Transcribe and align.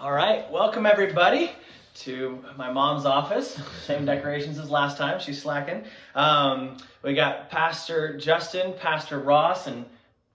All 0.00 0.12
right, 0.12 0.48
welcome 0.48 0.86
everybody 0.86 1.50
to 2.02 2.44
my 2.56 2.70
mom's 2.70 3.04
office. 3.04 3.60
Same 3.84 4.04
decorations 4.04 4.56
as 4.56 4.70
last 4.70 4.96
time. 4.96 5.18
She's 5.18 5.42
slacking. 5.42 5.82
Um, 6.14 6.76
we 7.02 7.14
got 7.14 7.50
Pastor 7.50 8.16
Justin, 8.16 8.74
Pastor 8.78 9.18
Ross, 9.18 9.66
and 9.66 9.84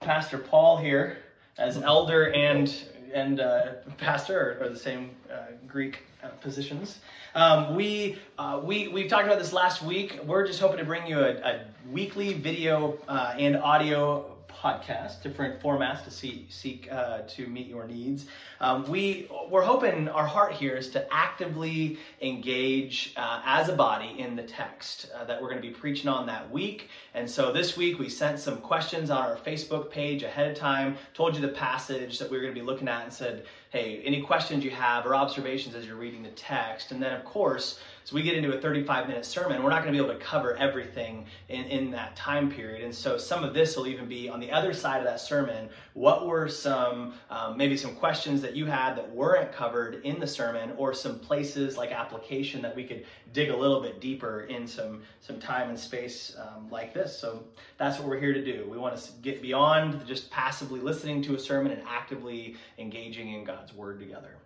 Pastor 0.00 0.36
Paul 0.36 0.76
here 0.76 1.16
as 1.56 1.78
elder 1.78 2.30
and 2.34 2.74
and 3.14 3.40
uh, 3.40 3.72
pastor 3.96 4.58
are, 4.60 4.68
the 4.68 4.78
same 4.78 5.12
uh, 5.32 5.52
Greek 5.66 6.00
uh, 6.22 6.28
positions. 6.42 6.98
Um, 7.34 7.74
we 7.74 8.18
uh, 8.36 8.60
we 8.62 8.88
we 8.88 9.08
talked 9.08 9.24
about 9.24 9.38
this 9.38 9.54
last 9.54 9.82
week. 9.82 10.20
We're 10.26 10.46
just 10.46 10.60
hoping 10.60 10.76
to 10.76 10.84
bring 10.84 11.06
you 11.06 11.20
a, 11.20 11.36
a 11.36 11.64
weekly 11.90 12.34
video 12.34 12.98
uh, 13.08 13.34
and 13.38 13.56
audio 13.56 14.33
podcast, 14.64 15.22
different 15.22 15.60
formats 15.60 16.04
to 16.04 16.10
see, 16.10 16.46
seek 16.48 16.88
uh, 16.90 17.18
to 17.28 17.46
meet 17.46 17.66
your 17.66 17.86
needs. 17.86 18.26
Um, 18.60 18.88
we 18.88 19.28
we're 19.50 19.62
hoping 19.62 20.08
our 20.08 20.26
heart 20.26 20.52
here 20.52 20.74
is 20.74 20.88
to 20.90 21.06
actively 21.12 21.98
engage 22.22 23.12
uh, 23.16 23.42
as 23.44 23.68
a 23.68 23.74
body 23.74 24.14
in 24.18 24.36
the 24.36 24.42
text 24.42 25.10
uh, 25.14 25.24
that 25.24 25.40
we're 25.42 25.50
going 25.50 25.60
to 25.60 25.68
be 25.68 25.74
preaching 25.74 26.08
on 26.08 26.26
that 26.26 26.50
week. 26.50 26.88
And 27.12 27.28
so 27.28 27.52
this 27.52 27.76
week 27.76 27.98
we 27.98 28.08
sent 28.08 28.38
some 28.38 28.58
questions 28.58 29.10
on 29.10 29.18
our 29.18 29.36
Facebook 29.36 29.90
page 29.90 30.22
ahead 30.22 30.50
of 30.50 30.56
time, 30.56 30.96
told 31.12 31.34
you 31.34 31.42
the 31.42 31.48
passage 31.48 32.18
that 32.18 32.30
we 32.30 32.36
were 32.38 32.42
going 32.42 32.54
to 32.54 32.60
be 32.60 32.66
looking 32.66 32.88
at, 32.88 33.04
and 33.04 33.12
said, 33.12 33.44
hey, 33.68 34.00
any 34.04 34.22
questions 34.22 34.64
you 34.64 34.70
have 34.70 35.04
or 35.04 35.14
observations 35.14 35.74
as 35.74 35.84
you're 35.84 35.96
reading 35.96 36.22
the 36.22 36.30
text. 36.30 36.90
And 36.90 37.02
then 37.02 37.12
of 37.12 37.24
course 37.24 37.80
so 38.04 38.14
we 38.14 38.22
get 38.22 38.34
into 38.34 38.54
a 38.54 38.60
35 38.60 39.08
minute 39.08 39.24
sermon. 39.24 39.62
We're 39.62 39.70
not 39.70 39.82
going 39.82 39.94
to 39.94 39.98
be 39.98 40.06
able 40.06 40.18
to 40.18 40.22
cover 40.22 40.54
everything 40.58 41.24
in, 41.48 41.64
in 41.64 41.90
that 41.92 42.14
time 42.14 42.50
period. 42.50 42.84
And 42.84 42.94
so 42.94 43.16
some 43.16 43.42
of 43.42 43.54
this 43.54 43.78
will 43.78 43.86
even 43.86 44.06
be 44.06 44.28
on 44.28 44.40
the 44.40 44.50
other 44.50 44.74
side 44.74 44.98
of 44.98 45.04
that 45.04 45.20
sermon. 45.20 45.70
What 45.94 46.26
were 46.26 46.46
some, 46.46 47.14
um, 47.30 47.56
maybe 47.56 47.78
some 47.78 47.94
questions 47.94 48.42
that 48.42 48.54
you 48.54 48.66
had 48.66 48.94
that 48.96 49.10
weren't 49.10 49.52
covered 49.52 50.04
in 50.04 50.20
the 50.20 50.26
sermon 50.26 50.74
or 50.76 50.92
some 50.92 51.18
places 51.18 51.78
like 51.78 51.92
application 51.92 52.60
that 52.60 52.76
we 52.76 52.84
could 52.84 53.06
dig 53.32 53.48
a 53.48 53.56
little 53.56 53.80
bit 53.80 54.02
deeper 54.02 54.42
in 54.42 54.66
some, 54.66 55.00
some 55.22 55.40
time 55.40 55.70
and 55.70 55.78
space 55.78 56.36
um, 56.38 56.68
like 56.68 56.92
this. 56.92 57.18
So 57.18 57.42
that's 57.78 57.98
what 57.98 58.06
we're 58.06 58.20
here 58.20 58.34
to 58.34 58.44
do. 58.44 58.68
We 58.70 58.76
want 58.76 58.98
to 58.98 59.12
get 59.22 59.40
beyond 59.40 60.06
just 60.06 60.30
passively 60.30 60.80
listening 60.80 61.22
to 61.22 61.36
a 61.36 61.38
sermon 61.38 61.72
and 61.72 61.82
actively 61.88 62.56
engaging 62.76 63.32
in 63.32 63.44
God's 63.44 63.72
word 63.72 63.98
together. 63.98 64.36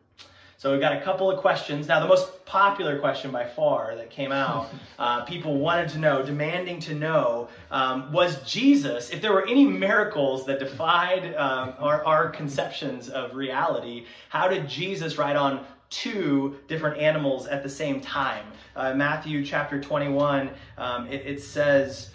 So 0.59 0.73
we've 0.73 0.81
got 0.81 0.97
a 0.97 1.01
couple 1.03 1.31
of 1.31 1.39
questions. 1.39 1.87
Now, 1.87 2.01
the 2.01 2.09
most 2.09 2.45
popular 2.45 2.99
question 2.99 3.31
by 3.31 3.45
far 3.45 3.95
that 3.95 4.11
came 4.11 4.33
out, 4.33 4.69
uh, 4.99 5.25
people 5.25 5.57
wanted 5.57 5.89
to 5.91 5.99
know, 5.99 6.21
demanding 6.25 6.81
to 6.81 6.95
know, 6.95 7.49
um, 7.71 8.13
was 8.13 8.43
Jesus, 8.43 9.11
if 9.11 9.23
there 9.23 9.33
were 9.33 9.47
any 9.47 9.65
miracles 9.65 10.47
that 10.47 10.59
defied 10.59 11.37
um, 11.37 11.75
our, 11.79 12.05
our 12.05 12.31
conceptions 12.31 13.09
of 13.09 13.37
reality, 13.37 14.07
how 14.31 14.49
did 14.49 14.69
Jesus 14.69 15.17
ride 15.17 15.37
on 15.37 15.65
two 15.91 16.59
different 16.67 16.99
animals 17.01 17.47
at 17.47 17.63
the 17.63 17.71
same 17.71 18.01
time? 18.01 18.45
Uh, 18.75 18.93
Matthew 18.95 19.45
chapter 19.45 19.81
21, 19.81 20.51
um, 20.77 21.07
it, 21.07 21.25
it, 21.25 21.41
says 21.41 22.11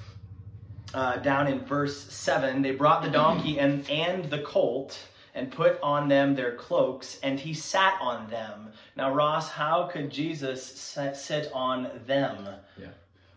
uh, 0.94 1.16
down 1.18 1.48
in 1.48 1.64
verse 1.64 2.12
7 2.12 2.62
they 2.62 2.72
brought 2.72 3.04
the 3.04 3.10
donkey 3.10 3.58
and, 3.60 3.90
and 3.90 4.26
the 4.26 4.40
colt 4.40 5.00
and 5.36 5.52
put 5.52 5.80
on 5.82 6.08
them 6.08 6.36
their 6.36 6.56
cloaks, 6.56 7.20
and 7.24 7.40
he 7.40 7.54
sat 7.54 7.98
on 8.02 8.30
them. 8.30 8.72
Now, 8.96 9.14
Ross, 9.14 9.50
how 9.50 9.88
could 9.92 10.10
Jesus 10.10 10.64
sit 11.14 11.52
on 11.54 11.90
them? 12.06 12.48
Yeah. 12.80 12.88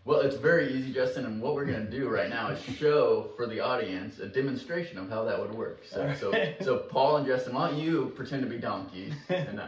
Well, 0.07 0.21
it's 0.21 0.37
very 0.37 0.73
easy, 0.73 0.93
Justin, 0.93 1.25
and 1.25 1.41
what 1.41 1.53
we're 1.53 1.65
going 1.65 1.85
to 1.85 1.91
do 1.91 2.07
right 2.07 2.29
now 2.29 2.47
is 2.47 2.63
show 2.63 3.31
for 3.35 3.45
the 3.45 3.59
audience 3.59 4.19
a 4.19 4.27
demonstration 4.27 4.97
of 4.97 5.09
how 5.09 5.25
that 5.25 5.37
would 5.37 5.53
work. 5.53 5.83
So, 5.85 6.05
right. 6.05 6.17
so, 6.17 6.31
so 6.61 6.77
Paul 6.77 7.17
and 7.17 7.27
Justin, 7.27 7.53
why 7.53 7.69
don't 7.69 7.77
you 7.77 8.13
pretend 8.15 8.41
to 8.43 8.49
be 8.49 8.57
donkeys? 8.57 9.13
And, 9.29 9.59
uh, 9.59 9.67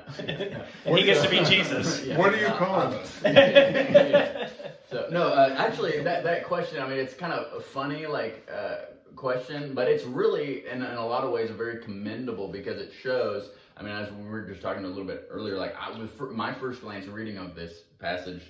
and 0.86 0.98
he 0.98 1.04
gets 1.04 1.24
to 1.24 1.30
be 1.30 1.44
Jesus. 1.44 2.06
Yeah, 2.06 2.18
what 2.18 2.34
are 2.34 2.38
you 2.38 2.48
calling 2.48 2.94
us? 2.94 3.22
So, 4.90 5.08
no, 5.12 5.28
uh, 5.28 5.56
actually, 5.60 6.00
that, 6.02 6.24
that 6.24 6.46
question, 6.46 6.82
I 6.82 6.88
mean, 6.88 6.98
it's 6.98 7.14
kind 7.14 7.32
of 7.32 7.64
funny, 7.64 8.08
like, 8.08 8.50
uh, 8.52 8.78
question, 9.20 9.74
but 9.74 9.88
it's 9.88 10.06
really, 10.06 10.66
in, 10.66 10.82
in 10.82 10.96
a 10.96 11.06
lot 11.06 11.24
of 11.24 11.32
ways, 11.32 11.52
very 11.52 11.84
commendable 11.84 12.48
because 12.48 12.80
it 12.80 12.92
shows. 13.04 13.50
I 13.76 13.84
mean, 13.84 13.92
as 13.92 14.12
we 14.12 14.26
were 14.26 14.42
just 14.42 14.62
talking 14.62 14.86
a 14.86 14.88
little 14.88 15.06
bit 15.06 15.28
earlier, 15.30 15.58
like 15.58 15.76
I, 15.80 15.98
with 15.98 16.20
my 16.32 16.54
first 16.54 16.82
glance 16.82 17.06
reading 17.06 17.38
of 17.38 17.54
this 17.54 17.82
passage, 18.00 18.44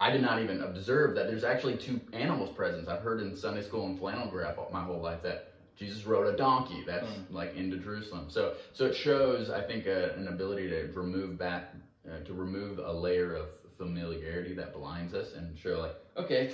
I 0.00 0.10
did 0.10 0.22
not 0.22 0.42
even 0.42 0.62
observe 0.62 1.14
that 1.14 1.28
there's 1.28 1.44
actually 1.44 1.76
two 1.76 2.00
animals 2.12 2.50
present. 2.56 2.88
I've 2.88 3.02
heard 3.02 3.20
in 3.20 3.36
Sunday 3.36 3.62
school 3.62 3.86
and 3.86 3.98
flannel 3.98 4.28
graph 4.28 4.56
my 4.72 4.82
whole 4.82 5.00
life 5.00 5.22
that 5.22 5.52
Jesus 5.76 6.04
rode 6.06 6.32
a 6.32 6.36
donkey. 6.36 6.82
That's 6.86 7.06
mm. 7.06 7.24
like 7.30 7.54
into 7.54 7.76
Jerusalem. 7.76 8.26
So, 8.28 8.54
so 8.72 8.86
it 8.86 8.96
shows, 8.96 9.50
I 9.50 9.62
think, 9.62 9.86
a, 9.86 10.14
an 10.14 10.28
ability 10.28 10.68
to 10.70 10.90
remove 10.94 11.38
that, 11.38 11.74
uh, 12.08 12.24
to 12.24 12.32
remove 12.34 12.78
a 12.78 12.92
layer 12.92 13.34
of 13.34 13.46
familiarity 13.78 14.54
that 14.54 14.74
blinds 14.74 15.14
us 15.14 15.34
and 15.34 15.56
show, 15.58 15.80
like, 15.80 15.94
okay, 16.16 16.52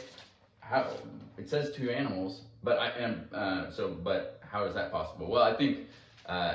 how 0.60 0.90
it 1.38 1.48
says 1.48 1.72
two 1.74 1.90
animals, 1.90 2.42
but 2.66 2.78
I 2.80 2.88
am 2.98 3.28
uh, 3.32 3.70
so. 3.70 3.88
But 3.88 4.42
how 4.42 4.64
is 4.64 4.74
that 4.74 4.90
possible? 4.90 5.30
Well, 5.30 5.44
I 5.44 5.54
think 5.54 5.86
uh, 6.26 6.54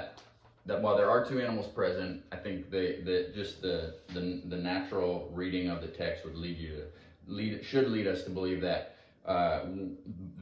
that 0.65 0.81
while 0.81 0.97
there 0.97 1.09
are 1.09 1.25
two 1.25 1.39
animals 1.39 1.67
present, 1.67 2.21
I 2.31 2.35
think 2.35 2.69
the 2.69 3.01
the 3.03 3.31
just 3.33 3.61
the 3.61 3.95
the, 4.09 4.41
the 4.49 4.57
natural 4.57 5.31
reading 5.33 5.69
of 5.69 5.81
the 5.81 5.87
text 5.87 6.25
would 6.25 6.35
lead 6.35 6.57
you 6.57 6.71
to 6.75 6.83
lead 7.27 7.65
should 7.65 7.89
lead 7.89 8.07
us 8.07 8.23
to 8.25 8.29
believe 8.29 8.59
that 8.61 8.95
uh, 9.25 9.61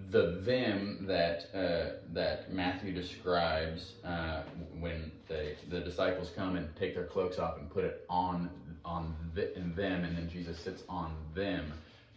the 0.09 0.41
them 0.41 1.05
that 1.07 1.49
uh, 1.53 1.99
that 2.13 2.51
Matthew 2.51 2.91
describes 2.91 3.93
uh, 4.03 4.41
when 4.79 5.11
the 5.27 5.53
the 5.69 5.81
disciples 5.81 6.31
come 6.35 6.55
and 6.55 6.75
take 6.75 6.95
their 6.95 7.05
cloaks 7.05 7.37
off 7.37 7.59
and 7.59 7.69
put 7.69 7.83
it 7.83 8.05
on 8.09 8.49
on 8.83 9.13
the, 9.35 9.51
them, 9.75 10.03
and 10.03 10.17
then 10.17 10.27
Jesus 10.27 10.57
sits 10.57 10.81
on 10.89 11.13
them. 11.35 11.71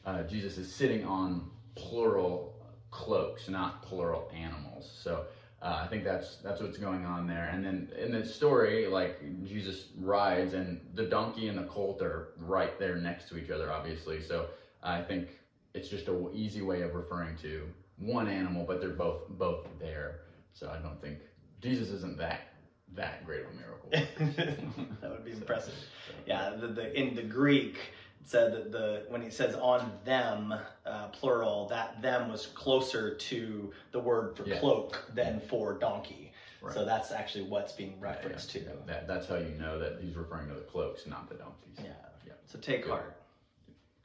Uh, 0.07 0.23
Jesus 0.23 0.57
is 0.57 0.75
sitting 0.75 1.05
on 1.05 1.51
plural 1.75 2.55
cloaks, 2.93 3.49
not 3.49 3.83
plural 3.83 4.31
animals. 4.33 4.89
So 5.03 5.25
uh, 5.61 5.81
I 5.85 5.89
think 5.89 6.05
that's 6.05 6.37
that's 6.37 6.61
what's 6.61 6.79
going 6.79 7.05
on 7.05 7.27
there. 7.27 7.49
And 7.53 7.65
then 7.65 7.89
in 7.99 8.13
the 8.13 8.25
story, 8.25 8.87
like 8.87 9.21
Jesus 9.45 9.87
rides, 9.99 10.55
and 10.55 10.81
the 10.95 11.05
donkey 11.05 11.49
and 11.49 11.59
the 11.59 11.65
colt 11.65 12.01
are 12.03 12.29
right 12.39 12.79
there 12.79 12.97
next 12.97 13.29
to 13.31 13.39
each 13.39 13.51
other, 13.51 13.73
obviously. 13.73 14.23
So 14.23 14.47
I 14.83 15.03
think 15.03 15.29
it's 15.75 15.89
just 15.89 16.07
an 16.07 16.31
easy 16.33 16.63
way 16.63 16.83
of 16.83 16.95
referring 16.95 17.37
to 17.39 17.67
one 17.99 18.29
animal, 18.29 18.65
but 18.67 18.81
they're 18.81 18.91
both 18.91 19.29
both 19.31 19.67
there. 19.81 20.21
So 20.53 20.71
I 20.71 20.79
don't 20.79 21.01
think 21.01 21.19
Jesus 21.61 21.89
isn't 21.89 22.19
that 22.19 22.53
that 22.95 23.25
great 23.25 23.43
of 23.43 23.47
a 23.47 23.55
miracle. 23.55 23.89
that 25.01 25.11
would 25.11 25.25
be 25.25 25.33
impressive. 25.33 25.75
So, 25.75 26.15
yeah, 26.27 26.51
the, 26.51 26.69
the 26.69 27.01
in 27.01 27.15
the 27.15 27.23
Greek 27.23 27.79
said 28.25 28.53
that 28.53 28.73
the 28.73 29.05
when 29.09 29.23
he 29.23 29.31
says 29.31 29.55
on 29.57 29.93
them 30.05 30.55
uh, 30.87 31.09
plural 31.09 31.69
that 31.69 32.01
them 32.03 32.31
was 32.31 32.47
closer 32.47 33.15
to 33.15 33.73
the 33.93 33.99
word 33.99 34.37
for 34.37 34.47
yeah. 34.47 34.59
cloak 34.59 35.05
than 35.15 35.41
for 35.41 35.79
donkey. 35.79 36.33
Right. 36.61 36.75
so 36.75 36.85
that's 36.85 37.11
actually 37.11 37.45
what's 37.45 37.73
being 37.73 37.99
referenced 37.99 38.55
yeah, 38.55 38.63
yeah. 38.63 38.69
to 38.69 38.87
that, 38.87 39.09
that's 39.09 39.27
how 39.27 39.35
you 39.35 39.57
know 39.59 39.81
that 39.81 39.99
he's 40.01 40.15
referring 40.15 40.47
to 40.49 40.55
the 40.55 40.61
cloaks 40.61 41.07
not 41.07 41.29
the 41.29 41.35
donkeys. 41.35 41.79
Yeah. 41.79 41.91
Yeah. 42.25 42.35
So 42.47 42.59
take 42.61 42.85
Good. 42.85 42.91
heart. 42.91 43.17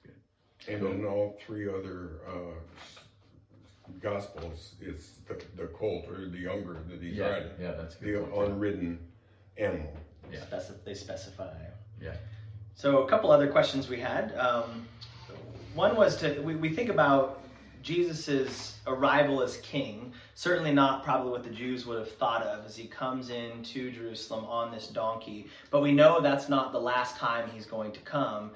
Good. 0.04 0.74
and 0.74 1.02
in 1.02 1.06
all 1.06 1.38
three 1.46 1.70
other 1.70 2.22
uh, 2.28 3.92
gospels 4.02 4.74
it's 4.82 5.12
the, 5.28 5.40
the 5.56 5.68
colt 5.68 6.08
or 6.10 6.28
the 6.30 6.40
younger 6.40 6.78
that 6.90 7.02
he's 7.02 7.18
yeah, 7.18 7.28
riding. 7.28 7.52
yeah 7.62 7.72
that's 7.74 7.96
the 7.98 8.24
unridden 8.34 9.00
animal. 9.58 9.96
Yeah. 10.32 10.40
Speci- 10.40 10.84
they 10.84 10.96
specify. 10.96 11.54
Yeah 12.02 12.16
so 12.78 13.04
a 13.04 13.10
couple 13.10 13.32
other 13.32 13.48
questions 13.48 13.90
we 13.90 14.00
had. 14.00 14.34
Um, 14.38 14.88
one 15.74 15.96
was 15.96 16.16
to 16.18 16.40
we, 16.42 16.56
we 16.56 16.70
think 16.70 16.90
about 16.90 17.42
Jesus's 17.82 18.76
arrival 18.86 19.42
as 19.42 19.58
king. 19.58 20.14
Certainly 20.36 20.74
not 20.74 21.04
probably 21.04 21.32
what 21.32 21.44
the 21.44 21.50
Jews 21.50 21.88
would 21.88 21.98
have 21.98 22.12
thought 22.12 22.44
of 22.44 22.66
as 22.66 22.76
he 22.76 22.86
comes 22.86 23.32
into 23.32 23.92
Jerusalem 23.92 24.46
on 24.46 24.72
this 24.72 24.88
donkey. 24.88 25.48
But 25.72 25.82
we 25.82 25.92
know 25.92 26.22
that's 26.22 26.50
not 26.50 26.72
the 26.72 26.80
last 26.80 27.18
time 27.18 27.50
he's 27.50 27.66
going 27.66 27.92
to 27.94 28.00
come. 28.02 28.52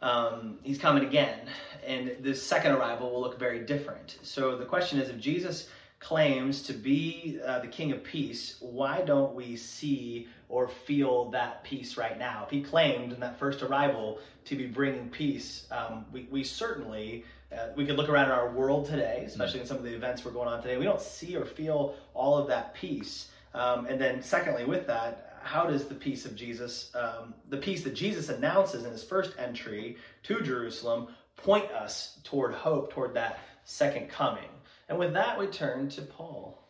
Um, 0.00 0.58
he's 0.62 0.78
coming 0.78 1.04
again, 1.04 1.40
and 1.86 2.16
this 2.20 2.42
second 2.42 2.72
arrival 2.72 3.10
will 3.10 3.20
look 3.20 3.38
very 3.38 3.60
different. 3.60 4.18
So 4.22 4.56
the 4.56 4.64
question 4.64 4.98
is, 4.98 5.08
if 5.10 5.18
Jesus 5.18 5.68
claims 5.98 6.62
to 6.62 6.72
be 6.72 7.38
uh, 7.44 7.60
the 7.60 7.66
King 7.66 7.92
of 7.92 8.04
Peace, 8.04 8.56
why 8.60 9.00
don't 9.00 9.34
we 9.34 9.56
see 9.56 10.28
or 10.48 10.68
feel 10.68 11.30
that 11.30 11.64
peace 11.64 11.96
right 11.96 12.18
now? 12.18 12.44
If 12.44 12.50
he 12.50 12.62
claimed 12.62 13.12
in 13.12 13.20
that 13.20 13.38
first 13.38 13.62
arrival 13.62 14.18
to 14.44 14.56
be 14.56 14.66
bringing 14.66 15.08
peace, 15.08 15.66
um, 15.70 16.04
we, 16.12 16.28
we 16.30 16.44
certainly, 16.44 17.24
uh, 17.52 17.68
we 17.74 17.86
could 17.86 17.96
look 17.96 18.08
around 18.08 18.26
in 18.26 18.32
our 18.32 18.50
world 18.50 18.86
today, 18.86 19.24
especially 19.26 19.60
in 19.60 19.66
some 19.66 19.78
of 19.78 19.82
the 19.82 19.94
events 19.94 20.24
we're 20.24 20.32
going 20.32 20.48
on 20.48 20.62
today. 20.62 20.76
We 20.76 20.84
don't 20.84 21.00
see 21.00 21.34
or 21.36 21.44
feel 21.44 21.96
all 22.14 22.36
of 22.36 22.46
that 22.48 22.74
peace. 22.74 23.30
Um, 23.54 23.86
and 23.86 24.00
then, 24.00 24.22
secondly, 24.22 24.64
with 24.64 24.86
that, 24.86 25.40
how 25.42 25.64
does 25.66 25.86
the 25.86 25.94
peace 25.94 26.26
of 26.26 26.36
Jesus, 26.36 26.94
um, 26.94 27.32
the 27.48 27.56
peace 27.56 27.82
that 27.84 27.94
Jesus 27.94 28.28
announces 28.28 28.84
in 28.84 28.90
his 28.90 29.02
first 29.02 29.32
entry 29.38 29.96
to 30.24 30.40
Jerusalem, 30.42 31.08
point 31.36 31.70
us 31.70 32.18
toward 32.24 32.52
hope, 32.52 32.92
toward 32.92 33.14
that 33.14 33.38
second 33.64 34.08
coming? 34.08 34.48
And 34.88 34.98
with 34.98 35.12
that, 35.14 35.38
we 35.38 35.46
turn 35.48 35.88
to 35.90 36.02
Paul. 36.02 36.62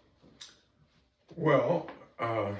Well, 1.34 1.90
uh, 2.18 2.52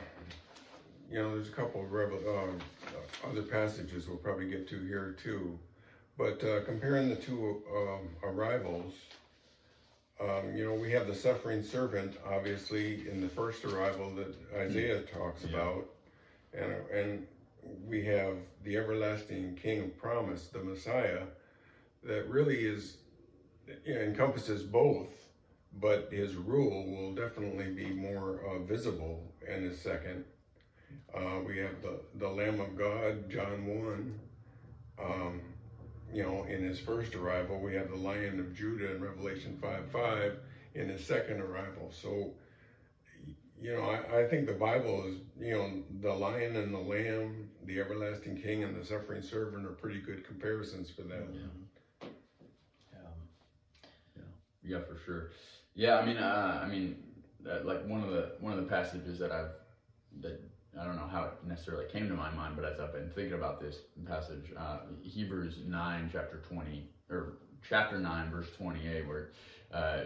you 1.11 1.19
know, 1.19 1.35
there's 1.35 1.49
a 1.49 1.53
couple 1.53 1.83
of 1.83 1.93
revel- 1.93 2.19
uh, 2.29 3.29
other 3.29 3.43
passages 3.43 4.07
we'll 4.07 4.19
probably 4.19 4.49
get 4.51 4.69
to 4.69 4.79
here 4.85 5.17
too. 5.23 5.59
But 6.19 6.43
uh, 6.45 6.63
comparing 6.65 7.09
the 7.09 7.17
two 7.17 7.63
um, 7.75 8.09
arrivals, 8.23 8.95
um, 10.21 10.55
you 10.55 10.65
know, 10.65 10.75
we 10.75 10.91
have 10.93 11.07
the 11.07 11.15
suffering 11.15 11.63
servant, 11.63 12.17
obviously, 12.27 13.09
in 13.09 13.21
the 13.21 13.29
first 13.29 13.65
arrival 13.65 14.11
that 14.15 14.35
Isaiah 14.57 15.03
talks 15.03 15.45
Yeah. 15.45 15.51
about, 15.51 15.87
and 16.55 16.73
and 16.91 17.27
we 17.87 18.03
have 18.07 18.37
the 18.65 18.77
everlasting 18.79 19.57
King 19.57 19.83
of 19.85 19.99
Promise, 19.99 20.49
the 20.49 20.61
Messiah, 20.61 21.23
that 22.03 22.29
really 22.29 22.65
is 22.65 22.99
you 23.85 23.95
know, 23.95 24.01
encompasses 24.01 24.63
both, 24.63 25.26
but 25.81 26.09
his 26.11 26.35
rule 26.37 26.87
will 26.87 27.13
definitely 27.15 27.71
be 27.71 27.91
more 27.91 28.41
uh, 28.47 28.59
visible 28.61 29.33
in 29.49 29.63
his 29.63 29.79
second. 29.79 30.25
Uh, 31.15 31.41
we 31.47 31.59
have 31.59 31.81
the 31.83 32.01
the 32.15 32.29
Lamb 32.29 32.61
of 32.61 32.77
God, 32.77 33.29
John 33.31 33.67
one. 33.67 34.21
Um, 34.99 35.43
you 36.13 36.23
know, 36.23 36.45
in 36.45 36.63
his 36.63 36.79
first 36.79 37.15
arrival, 37.15 37.61
we 37.61 37.75
have 37.75 37.89
the 37.89 37.97
Lion 37.97 38.39
of 38.41 38.55
Judah 38.55 38.91
in 38.93 39.01
Revelation 39.01 39.57
5 39.61 39.87
5 39.91 40.39
in 40.75 40.89
his 40.89 41.05
second 41.05 41.41
arrival. 41.41 41.91
So, 41.91 42.33
you 43.61 43.73
know, 43.75 43.83
I, 43.83 44.21
I 44.21 44.25
think 44.29 44.47
the 44.47 44.53
Bible 44.53 45.05
is, 45.07 45.17
you 45.39 45.55
know, 45.55 45.71
the 46.01 46.13
Lion 46.13 46.57
and 46.57 46.73
the 46.73 46.79
Lamb, 46.79 47.49
the 47.65 47.81
Everlasting 47.81 48.37
King 48.37 48.63
and 48.65 48.75
the 48.75 48.85
Suffering 48.85 49.23
Servant 49.23 49.67
are 49.67 49.73
pretty 49.73 50.01
good 50.01 50.25
comparisons 50.25 50.91
for 50.91 51.03
that. 51.03 51.27
Yeah. 51.33 51.41
Yeah. 54.17 54.23
Yeah, 54.63 54.79
for 54.81 54.97
sure. 55.05 55.31
Yeah, 55.77 55.99
I 55.99 56.07
mean, 56.07 56.17
uh, 56.17 56.61
I 56.65 56.67
mean, 56.67 56.97
uh, 57.49 57.59
like 57.65 57.87
one 57.87 58.03
of 58.03 58.11
the 58.11 58.33
one 58.41 58.53
of 58.53 58.59
the 58.59 58.65
passages 58.65 59.19
that 59.19 59.31
I've 59.31 59.51
that 60.23 60.41
I 60.81 60.85
don't 60.85 60.97
know 60.97 61.07
how 61.07 61.25
it 61.25 61.33
necessarily 61.47 61.85
came 61.87 62.09
to 62.09 62.15
my 62.15 62.31
mind, 62.31 62.57
but 62.57 62.65
as 62.65 62.81
I've 62.81 62.95
been 62.95 63.11
thinking 63.11 63.35
about 63.35 63.61
this 63.61 63.81
passage, 64.07 64.53
uh, 64.57 64.79
Hebrews 65.03 65.59
nine, 65.67 66.09
chapter 66.11 66.39
twenty, 66.49 66.87
or 67.11 67.35
chapter 67.69 67.99
nine, 68.01 68.31
verse 68.31 68.51
twenty-eight, 68.57 69.07
where 69.07 69.29
uh, 69.73 70.05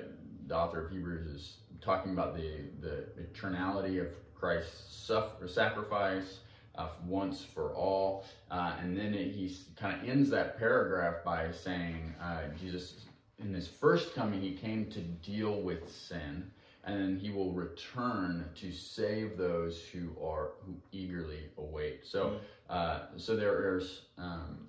the 0.48 0.56
author 0.56 0.80
of 0.80 0.90
Hebrews 0.90 1.26
is 1.26 1.58
talking 1.80 2.12
about 2.12 2.34
the 2.34 2.64
the 2.80 3.06
eternality 3.22 4.00
of 4.00 4.08
Christ's 4.34 5.06
suffer, 5.06 5.46
sacrifice 5.46 6.40
uh, 6.74 6.88
once 7.06 7.44
for 7.44 7.72
all, 7.74 8.24
uh, 8.50 8.74
and 8.80 8.96
then 8.96 9.14
it, 9.14 9.32
he 9.32 9.56
kind 9.76 9.94
of 10.02 10.08
ends 10.08 10.30
that 10.30 10.58
paragraph 10.58 11.16
by 11.24 11.52
saying 11.52 12.12
uh, 12.20 12.42
Jesus 12.60 13.06
in 13.40 13.54
his 13.54 13.68
first 13.68 14.14
coming, 14.14 14.40
he 14.40 14.52
came 14.52 14.90
to 14.90 15.00
deal 15.00 15.62
with 15.62 15.90
sin, 15.90 16.50
and 16.84 17.20
he 17.20 17.30
will 17.30 17.52
return 17.52 18.44
to 18.56 18.72
save 18.72 19.36
those 19.36 19.82
who 19.92 20.10
are 20.22 20.52
who 20.64 20.74
eagerly 20.92 21.50
await. 21.58 22.00
So, 22.04 22.38
uh, 22.68 23.06
so 23.16 23.36
there's 23.36 24.02
um, 24.18 24.66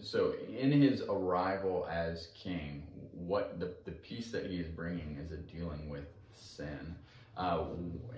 so 0.00 0.34
in 0.48 0.72
his 0.72 1.02
arrival 1.02 1.86
as 1.90 2.28
king, 2.34 2.86
what 3.12 3.60
the 3.60 3.74
the 3.84 3.92
peace 3.92 4.30
that 4.32 4.46
he 4.46 4.56
is 4.56 4.68
bringing 4.68 5.16
is 5.16 5.32
a 5.32 5.36
dealing 5.36 5.88
with 5.88 6.06
sin. 6.34 6.96
Uh, 7.36 7.64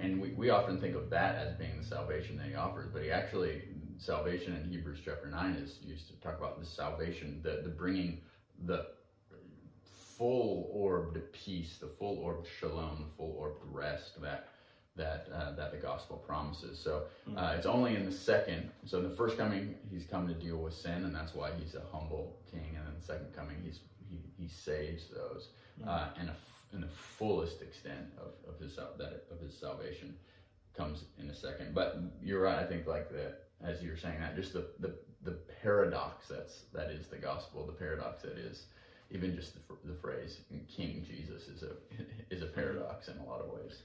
and 0.01 0.21
we, 0.21 0.33
we 0.33 0.51
often 0.51 0.81
think 0.81 0.97
of 0.97 1.09
that 1.11 1.37
as 1.37 1.55
being 1.55 1.79
the 1.79 1.85
salvation 1.85 2.37
that 2.37 2.47
he 2.47 2.55
offers, 2.57 2.89
but 2.93 3.01
he 3.01 3.13
actually, 3.13 3.63
salvation 3.97 4.57
in 4.57 4.69
Hebrews 4.69 4.99
chapter 5.05 5.29
9 5.29 5.55
is 5.55 5.79
used 5.85 6.09
to 6.09 6.21
talk 6.21 6.37
about 6.37 6.59
the 6.59 6.67
salvation, 6.67 7.41
the, 7.45 7.61
the 7.63 7.69
bringing 7.69 8.19
the 8.67 8.87
full 10.19 10.69
orbed 10.73 11.19
peace, 11.33 11.77
the 11.81 11.87
full 11.87 12.19
orbed 12.19 12.47
shalom, 12.61 13.05
the 13.09 13.17
full 13.17 13.35
orbed 13.39 13.63
rest 13.71 14.21
that 14.21 14.49
that 14.97 15.29
uh, 15.35 15.53
that 15.53 15.73
the 15.73 15.77
gospel 15.79 16.17
promises. 16.17 16.79
So 16.79 17.05
uh, 17.37 17.55
it's 17.57 17.67
only 17.67 17.97
in 17.97 18.05
the 18.05 18.13
second. 18.13 18.71
So 18.85 18.99
in 18.99 19.05
the 19.05 19.17
first 19.17 19.37
coming, 19.37 19.75
he's 19.91 20.05
come 20.05 20.29
to 20.29 20.35
deal 20.35 20.59
with 20.59 20.75
sin, 20.75 21.05
and 21.05 21.15
that's 21.15 21.35
why 21.35 21.51
he's 21.59 21.75
a 21.75 21.83
humble 21.93 22.37
king. 22.51 22.77
And 22.77 22.87
in 22.89 22.95
the 22.99 23.05
second 23.05 23.35
coming, 23.35 23.57
he's 23.65 23.81
he, 24.09 24.21
he 24.39 24.49
saves 24.49 25.09
those 25.09 25.49
uh, 25.87 26.09
in 26.21 26.29
a 26.29 26.37
in 26.73 26.81
the 26.81 26.89
fullest 26.89 27.63
extent 27.63 28.07
of, 28.19 28.53
of 28.53 28.61
his 28.61 28.77
that 28.77 29.25
of 29.31 29.41
his 29.41 29.57
salvation 29.57 30.15
comes 30.77 31.05
in 31.19 31.31
a 31.31 31.35
second. 31.35 31.75
But 31.75 31.99
you're 32.23 32.43
right. 32.43 32.59
I 32.59 32.65
think 32.65 32.87
like 32.87 33.11
the 33.11 33.35
as 33.63 33.83
you're 33.83 33.97
saying 33.97 34.21
that, 34.21 34.37
just 34.37 34.53
the 34.53 34.67
the 34.79 34.95
the 35.23 35.39
paradox 35.63 36.29
that's 36.29 36.63
that 36.73 36.91
is 36.91 37.09
the 37.09 37.17
gospel. 37.17 37.67
The 37.67 37.73
paradox 37.73 38.23
that 38.23 38.39
is 38.39 38.67
even 39.15 39.35
just 39.35 39.55
the, 39.55 39.61
the 39.85 39.95
phrase 40.01 40.39
King 40.69 41.07
Jesus 41.09 41.49
is 41.49 41.63
a 41.63 41.71
is 42.35 42.43
a 42.43 42.47
paradox 42.47 43.09
in 43.09 43.17
a 43.19 43.25
lot 43.25 43.41
of 43.41 43.47
ways. 43.49 43.83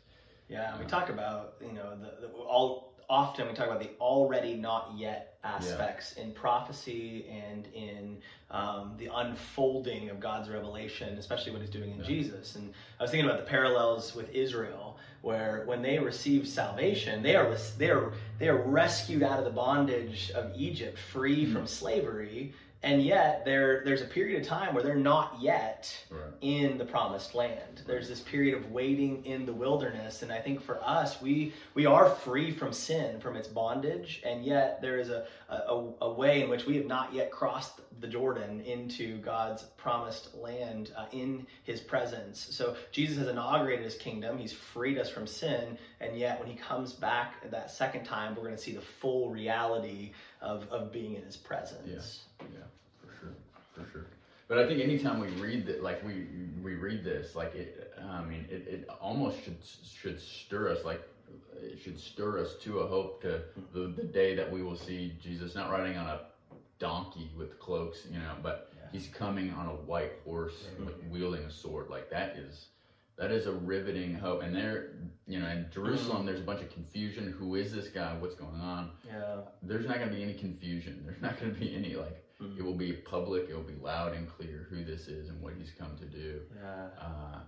Yeah, 0.50 0.78
we 0.80 0.86
talk 0.86 1.10
about 1.10 1.56
you 1.62 1.72
know 1.72 1.92
the, 1.96 2.28
the 2.28 2.34
all 2.34 2.94
often 3.10 3.48
we 3.48 3.54
talk 3.54 3.68
about 3.68 3.80
the 3.80 3.90
already 4.00 4.56
not 4.56 4.94
yet 4.98 5.38
aspects 5.44 6.14
in 6.14 6.32
prophecy 6.34 7.26
and 7.32 7.66
in 7.74 8.18
um, 8.52 8.94
the 8.98 9.10
unfolding 9.16 10.10
of 10.10 10.20
God's 10.20 10.50
revelation, 10.50 11.18
especially 11.18 11.52
what 11.54 11.62
He's 11.62 11.70
doing 11.70 11.92
in 11.92 12.00
Yeah. 12.00 12.04
Jesus. 12.06 12.56
And 12.56 12.74
I 13.00 13.04
was 13.04 13.12
thinking 13.12 13.28
about 13.30 13.40
the 13.44 13.50
parallels 13.50 14.14
with 14.16 14.30
Israel, 14.32 14.98
where 15.22 15.64
when 15.66 15.82
they 15.82 15.98
receive 15.98 16.48
salvation, 16.48 17.24
they 17.24 17.36
are 17.36 17.56
they 17.78 17.90
are 17.90 18.12
they 18.38 18.48
are 18.50 18.62
rescued 18.64 19.24
out 19.24 19.40
of 19.40 19.46
the 19.46 19.52
bondage 19.52 20.32
of 20.32 20.52
Egypt, 20.56 20.98
free 20.98 21.46
Mm. 21.46 21.54
from 21.54 21.68
slavery, 21.68 22.54
and 22.82 23.04
yet 23.04 23.44
there 23.46 23.82
there's 23.84 24.02
a 24.02 24.06
period 24.06 24.42
of 24.42 24.48
time 24.48 24.74
where 24.74 24.84
they're 24.84 24.96
not 24.96 25.38
yet 25.42 25.96
Right. 26.10 26.22
in 26.42 26.78
the 26.78 26.86
promised 26.86 27.36
land. 27.36 27.84
There's 27.86 28.08
this 28.08 28.22
period 28.22 28.56
of 28.56 28.72
waiting 28.72 29.26
in 29.26 29.46
the 29.46 29.54
wilderness, 29.54 30.22
and 30.24 30.32
I 30.32 30.40
think 30.40 30.62
for 30.62 30.82
us, 30.84 31.22
we 31.22 31.54
we 31.74 31.86
are 31.86 32.10
free 32.10 32.52
from 32.52 32.72
sin, 32.74 33.20
from 33.20 33.36
its 33.36 33.48
bondage, 33.48 34.22
and 34.26 34.44
yet 34.46 34.82
there 34.82 34.98
is 35.00 35.10
a 35.10 35.26
a, 35.50 35.92
a 36.02 36.14
way 36.14 36.42
in 36.44 36.50
which 36.50 36.66
we 36.66 36.76
have 36.78 36.86
not 36.86 37.14
yet 37.14 37.32
crossed 37.32 37.82
the 38.00 38.08
Jordan 38.08 38.62
into 38.62 39.18
God's 39.18 39.64
promised 39.76 40.34
land 40.36 40.92
uh, 40.96 41.06
in 41.12 41.46
His 41.64 41.82
presence. 41.82 42.48
So 42.52 42.76
Jesus 42.92 43.18
has 43.18 43.28
inaugurated 43.28 43.84
His 43.84 43.96
kingdom; 43.96 44.38
He's 44.38 44.54
freed 44.54 44.98
us 44.98 45.10
from 45.10 45.28
sin, 45.28 45.78
and 46.00 46.18
yet 46.18 46.40
when 46.40 46.48
He 46.50 46.56
comes 46.56 46.94
back 46.94 47.50
that 47.52 47.72
second 47.72 48.06
time, 48.06 48.36
we're 48.36 48.44
going 48.44 48.56
to 48.56 48.62
see 48.62 48.74
the 48.74 48.82
full 48.82 49.30
reality 49.32 50.14
of 50.42 50.66
of 50.72 50.92
being 50.94 51.16
in 51.16 51.24
His 51.24 51.36
presence. 51.36 51.88
Yeah, 51.88 52.29
for 52.40 53.14
sure, 53.20 53.34
for 53.74 53.92
sure. 53.92 54.06
But 54.48 54.58
I 54.60 54.68
think 54.68 54.82
anytime 54.82 55.20
we 55.20 55.28
read 55.42 55.66
that, 55.68 55.84
like 55.84 56.04
we 56.04 56.26
we 56.64 56.74
read 56.76 57.04
this, 57.04 57.36
like 57.36 57.54
it, 57.56 57.94
I 58.04 58.24
mean, 58.24 58.46
it, 58.50 58.68
it 58.68 58.90
almost 59.02 59.44
should 59.44 59.58
should 60.02 60.20
stir 60.20 60.70
us, 60.72 60.84
like 60.86 61.02
it 61.62 61.80
should 61.80 62.00
stir 62.00 62.40
us 62.40 62.56
to 62.64 62.80
a 62.80 62.88
hope 62.88 63.22
to 63.22 63.42
the, 63.74 63.94
the 63.96 64.04
day 64.04 64.36
that 64.36 64.52
we 64.52 64.64
will 64.64 64.76
see 64.78 65.14
Jesus 65.22 65.54
not 65.56 65.70
riding 65.70 65.98
on 65.98 66.08
a 66.08 66.22
donkey 66.80 67.30
with 67.38 67.60
cloaks, 67.60 68.00
you 68.12 68.18
know, 68.18 68.34
but 68.42 68.72
Yeah. 68.76 68.88
he's 68.94 69.08
coming 69.10 69.52
on 69.54 69.68
a 69.68 69.76
white 69.76 70.14
horse 70.26 70.66
like, 70.80 70.96
wielding 71.12 71.44
a 71.44 71.52
sword. 71.52 71.90
Like 71.90 72.10
that 72.10 72.38
is 72.38 72.68
that 73.18 73.32
is 73.32 73.46
a 73.48 73.52
riveting 73.52 74.16
hope. 74.16 74.42
And 74.42 74.56
there, 74.56 74.92
you 75.28 75.40
know, 75.42 75.48
in 75.50 75.68
Jerusalem, 75.72 76.26
there's 76.26 76.40
a 76.40 76.44
bunch 76.44 76.62
of 76.62 76.72
confusion. 76.72 77.36
Who 77.38 77.56
is 77.56 77.72
this 77.74 77.90
guy? 77.90 78.16
What's 78.18 78.34
going 78.36 78.62
on? 78.62 78.92
Yeah. 79.06 79.42
there's 79.62 79.86
not 79.86 79.98
going 79.98 80.10
to 80.10 80.16
be 80.16 80.24
any 80.24 80.34
confusion. 80.34 81.04
There's 81.06 81.22
not 81.22 81.38
going 81.40 81.54
to 81.54 81.60
be 81.60 81.76
any 81.76 81.96
like 81.96 82.24
Mhm. 82.42 82.58
it 82.58 82.64
will 82.64 82.76
be 82.76 82.94
public. 82.94 83.50
It 83.50 83.56
will 83.56 83.64
be 83.64 83.76
loud 83.76 84.14
and 84.14 84.28
clear 84.28 84.68
who 84.70 84.84
this 84.84 85.08
is 85.08 85.30
and 85.30 85.42
what 85.42 85.54
he's 85.56 85.72
come 85.72 85.98
to 85.98 86.06
do. 86.06 86.42
Yeah. 86.56 86.90
Uh, 87.00 87.40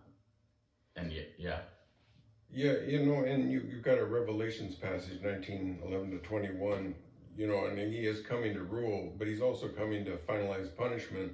and 0.96 1.12
yet, 1.12 1.30
yeah, 1.38 1.62
Yeah, 2.54 2.80
you 2.82 3.06
know, 3.06 3.24
and 3.24 3.50
you, 3.50 3.62
you've 3.62 3.82
got 3.84 3.98
a 3.98 4.04
Revelations 4.04 4.76
passage, 4.76 5.22
19, 5.22 5.80
11 5.86 6.12
to 6.12 6.18
21, 6.18 6.94
you 7.38 7.48
know, 7.48 7.66
and 7.68 7.78
he 7.80 8.06
is 8.06 8.22
coming 8.22 8.54
to 8.56 8.64
rule, 8.64 9.14
but 9.18 9.26
he's 9.26 9.42
also 9.42 9.70
coming 9.70 10.04
to 10.04 10.18
finalize 10.18 10.76
punishment 10.76 11.32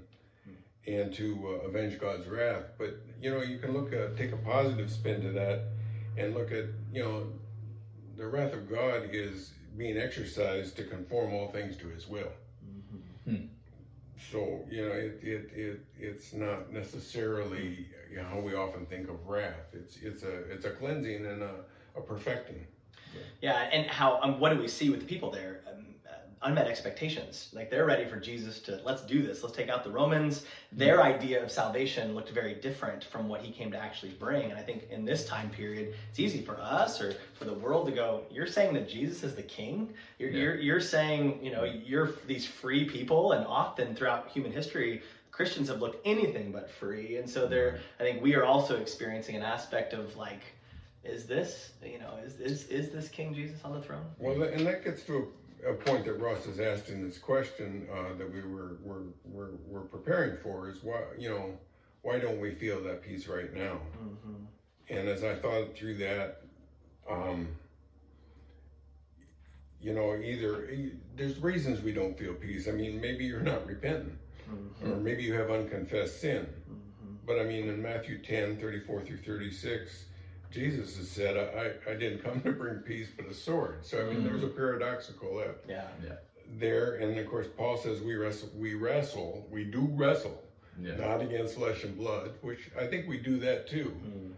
and 0.85 1.11
to 1.15 1.47
uh, 1.63 1.67
avenge 1.67 1.99
God's 1.99 2.27
wrath. 2.27 2.65
But, 2.77 2.99
you 3.19 3.31
know, 3.31 3.41
you 3.41 3.57
can 3.57 3.73
look 3.73 3.91
at, 3.93 4.15
take 4.15 4.31
a 4.31 4.37
positive 4.37 4.91
spin 4.91 5.21
to 5.21 5.31
that 5.31 5.63
and 6.17 6.35
look 6.35 6.51
at, 6.51 6.65
you 6.93 7.03
know, 7.03 7.27
the 8.15 8.27
wrath 8.27 8.53
of 8.53 8.69
God 8.69 9.09
is 9.11 9.53
being 9.75 9.97
exercised 9.97 10.75
to 10.77 10.83
conform 10.83 11.33
all 11.33 11.47
things 11.49 11.77
to 11.77 11.87
his 11.87 12.07
will. 12.07 12.31
So, 14.31 14.65
you 14.69 14.87
know, 14.87 14.91
it, 14.91 15.19
it, 15.21 15.49
it, 15.53 15.85
it's 15.99 16.33
not 16.33 16.71
necessarily 16.71 17.87
you 18.09 18.17
know, 18.17 18.23
how 18.23 18.39
we 18.39 18.55
often 18.55 18.85
think 18.85 19.09
of 19.09 19.27
wrath. 19.27 19.73
It's, 19.73 19.97
it's 19.97 20.23
a, 20.23 20.51
it's 20.51 20.65
a 20.65 20.71
cleansing 20.71 21.25
and 21.25 21.43
a, 21.43 21.51
a 21.95 22.01
perfecting. 22.01 22.65
Yeah, 23.41 23.69
and 23.71 23.87
how 23.87 24.19
um, 24.21 24.39
what 24.39 24.53
do 24.53 24.59
we 24.59 24.67
see 24.67 24.89
with 24.89 24.99
the 24.99 25.05
people 25.05 25.31
there? 25.31 25.61
Um, 25.71 25.85
unmet 26.41 26.67
expectations. 26.67 27.49
Like 27.53 27.69
they're 27.69 27.85
ready 27.85 28.05
for 28.05 28.17
Jesus 28.17 28.59
to 28.61 28.79
let's 28.85 29.01
do 29.03 29.21
this. 29.21 29.43
Let's 29.43 29.55
take 29.55 29.69
out 29.69 29.83
the 29.83 29.89
Romans. 29.89 30.39
Mm-hmm. 30.39 30.77
Their 30.79 31.01
idea 31.01 31.43
of 31.43 31.51
salvation 31.51 32.13
looked 32.13 32.29
very 32.29 32.53
different 32.55 33.03
from 33.03 33.27
what 33.27 33.41
he 33.41 33.51
came 33.51 33.71
to 33.71 33.77
actually 33.77 34.11
bring. 34.13 34.51
And 34.51 34.59
I 34.59 34.61
think 34.61 34.89
in 34.89 35.05
this 35.05 35.25
time 35.25 35.49
period, 35.49 35.95
it's 36.09 36.19
easy 36.19 36.41
for 36.41 36.59
us 36.59 37.01
or 37.01 37.15
for 37.33 37.45
the 37.45 37.53
world 37.53 37.87
to 37.87 37.91
go. 37.91 38.23
You're 38.31 38.47
saying 38.47 38.73
that 38.75 38.87
Jesus 38.87 39.23
is 39.23 39.35
the 39.35 39.43
King. 39.43 39.93
You're 40.19 40.29
Yeah. 40.29 40.41
you're, 40.41 40.55
you're 40.57 40.81
saying 40.81 41.39
you 41.43 41.51
know 41.51 41.63
you're 41.63 42.11
these 42.27 42.45
free 42.45 42.85
people, 42.85 43.31
and 43.33 43.45
often 43.45 43.95
throughout 43.95 44.29
human 44.29 44.51
history. 44.51 45.01
Christians 45.31 45.67
have 45.67 45.81
looked 45.81 46.01
anything 46.03 46.51
but 46.51 46.67
free, 46.67 47.17
and 47.17 47.29
so 47.29 47.47
they're. 47.47 47.73
Mm-hmm. 47.73 48.01
I 48.01 48.03
think 48.03 48.23
we 48.23 48.33
are 48.35 48.43
also 48.43 48.77
experiencing 48.77 49.35
an 49.35 49.43
aspect 49.43 49.93
of 49.93 50.15
like 50.15 50.41
is 51.03 51.25
this 51.25 51.71
you 51.83 51.99
know 51.99 52.13
is 52.23 52.39
is 52.39 52.67
is 52.67 52.89
this 52.89 53.09
King 53.09 53.33
Jesus 53.33 53.59
on 53.63 53.73
the 53.73 53.81
throne? 53.81 54.05
Well, 54.19 54.43
and 54.43 54.65
that 54.67 54.83
gets 54.83 55.03
to 55.03 55.17
a, 55.17 55.23
a 55.65 55.73
point 55.73 56.05
that 56.05 56.13
Ross 56.13 56.45
has 56.45 56.59
asked 56.59 56.89
in 56.89 57.05
this 57.05 57.17
question 57.17 57.87
uh, 57.91 58.15
that 58.17 58.31
we 58.31 58.41
were, 58.41 58.77
were 58.83 59.03
were 59.25 59.51
were 59.65 59.81
preparing 59.81 60.37
for 60.37 60.69
is 60.69 60.83
why 60.83 61.01
you 61.17 61.29
know 61.29 61.57
why 62.01 62.19
don't 62.19 62.39
we 62.39 62.51
feel 62.51 62.81
that 62.83 63.01
peace 63.01 63.27
right 63.27 63.53
now? 63.53 63.79
Mm-hmm. 64.01 64.35
And 64.89 65.09
as 65.09 65.23
I 65.23 65.35
thought 65.35 65.75
through 65.75 65.95
that, 65.97 66.41
um, 67.09 67.47
you 69.81 69.93
know, 69.93 70.15
either 70.15 70.69
there's 71.15 71.39
reasons 71.39 71.81
we 71.81 71.91
don't 71.91 72.17
feel 72.17 72.33
peace. 72.33 72.67
I 72.67 72.71
mean, 72.71 73.01
maybe 73.01 73.25
you're 73.25 73.41
not 73.41 73.65
repentant, 73.67 74.17
Mm-hmm. 74.49 74.93
or 74.93 74.95
maybe 74.95 75.23
you 75.23 75.33
have 75.33 75.51
unconfessed 75.51 76.21
sin. 76.21 76.45
Mm-hmm. 76.45 77.15
But 77.25 77.37
I 77.39 77.43
mean, 77.43 77.67
in 77.67 77.81
Matthew 77.81 78.19
10, 78.19 78.57
34 78.61 79.01
through 79.01 79.17
36, 79.17 80.05
Jesus 80.51 80.97
has 80.97 81.07
said, 81.09 81.35
I, 81.37 81.91
I 81.91 81.95
didn't 81.95 82.23
come 82.23 82.41
to 82.41 82.51
bring 82.51 82.75
peace, 82.79 83.07
but 83.15 83.25
a 83.27 83.33
sword. 83.33 83.79
So, 83.85 83.99
I 84.01 84.13
mean, 84.13 84.23
there's 84.23 84.43
a 84.43 84.47
paradoxical 84.47 85.39
uh, 85.39 85.51
Yeah. 85.67 85.87
there. 86.57 86.95
And 86.95 87.17
of 87.19 87.27
course, 87.27 87.47
Paul 87.57 87.77
says 87.77 88.01
we 88.01 88.15
wrestle, 88.15 88.49
we 88.55 88.73
wrestle, 88.73 89.45
we 89.51 89.63
do 89.65 89.87
wrestle, 89.93 90.41
Yeah. 90.81 90.95
not 90.95 91.21
against 91.21 91.55
flesh 91.55 91.83
and 91.83 91.97
blood, 91.97 92.31
which 92.41 92.69
I 92.79 92.87
think 92.87 93.07
we 93.07 93.17
do 93.17 93.37
that 93.39 93.67
too, 93.67 93.91
Mm. 94.05 94.31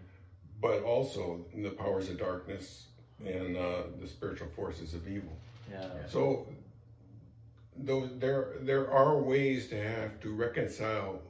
but 0.62 0.82
also 0.84 1.46
in 1.54 1.62
the 1.63 1.70
powers 1.70 2.10
of 2.10 2.18
darkness 2.18 2.88
and 3.25 3.56
uh, 3.58 3.84
the 4.01 4.08
spiritual 4.08 4.48
forces 4.56 4.94
of 4.94 5.08
evil. 5.08 5.38
Yeah. 5.72 5.88
So, 6.08 6.48
though 7.78 8.08
there 8.08 8.56
there 8.62 8.92
are 8.92 9.18
ways 9.18 9.68
to 9.70 9.82
have 9.82 10.20
to 10.22 10.34
reconcile 10.34 11.22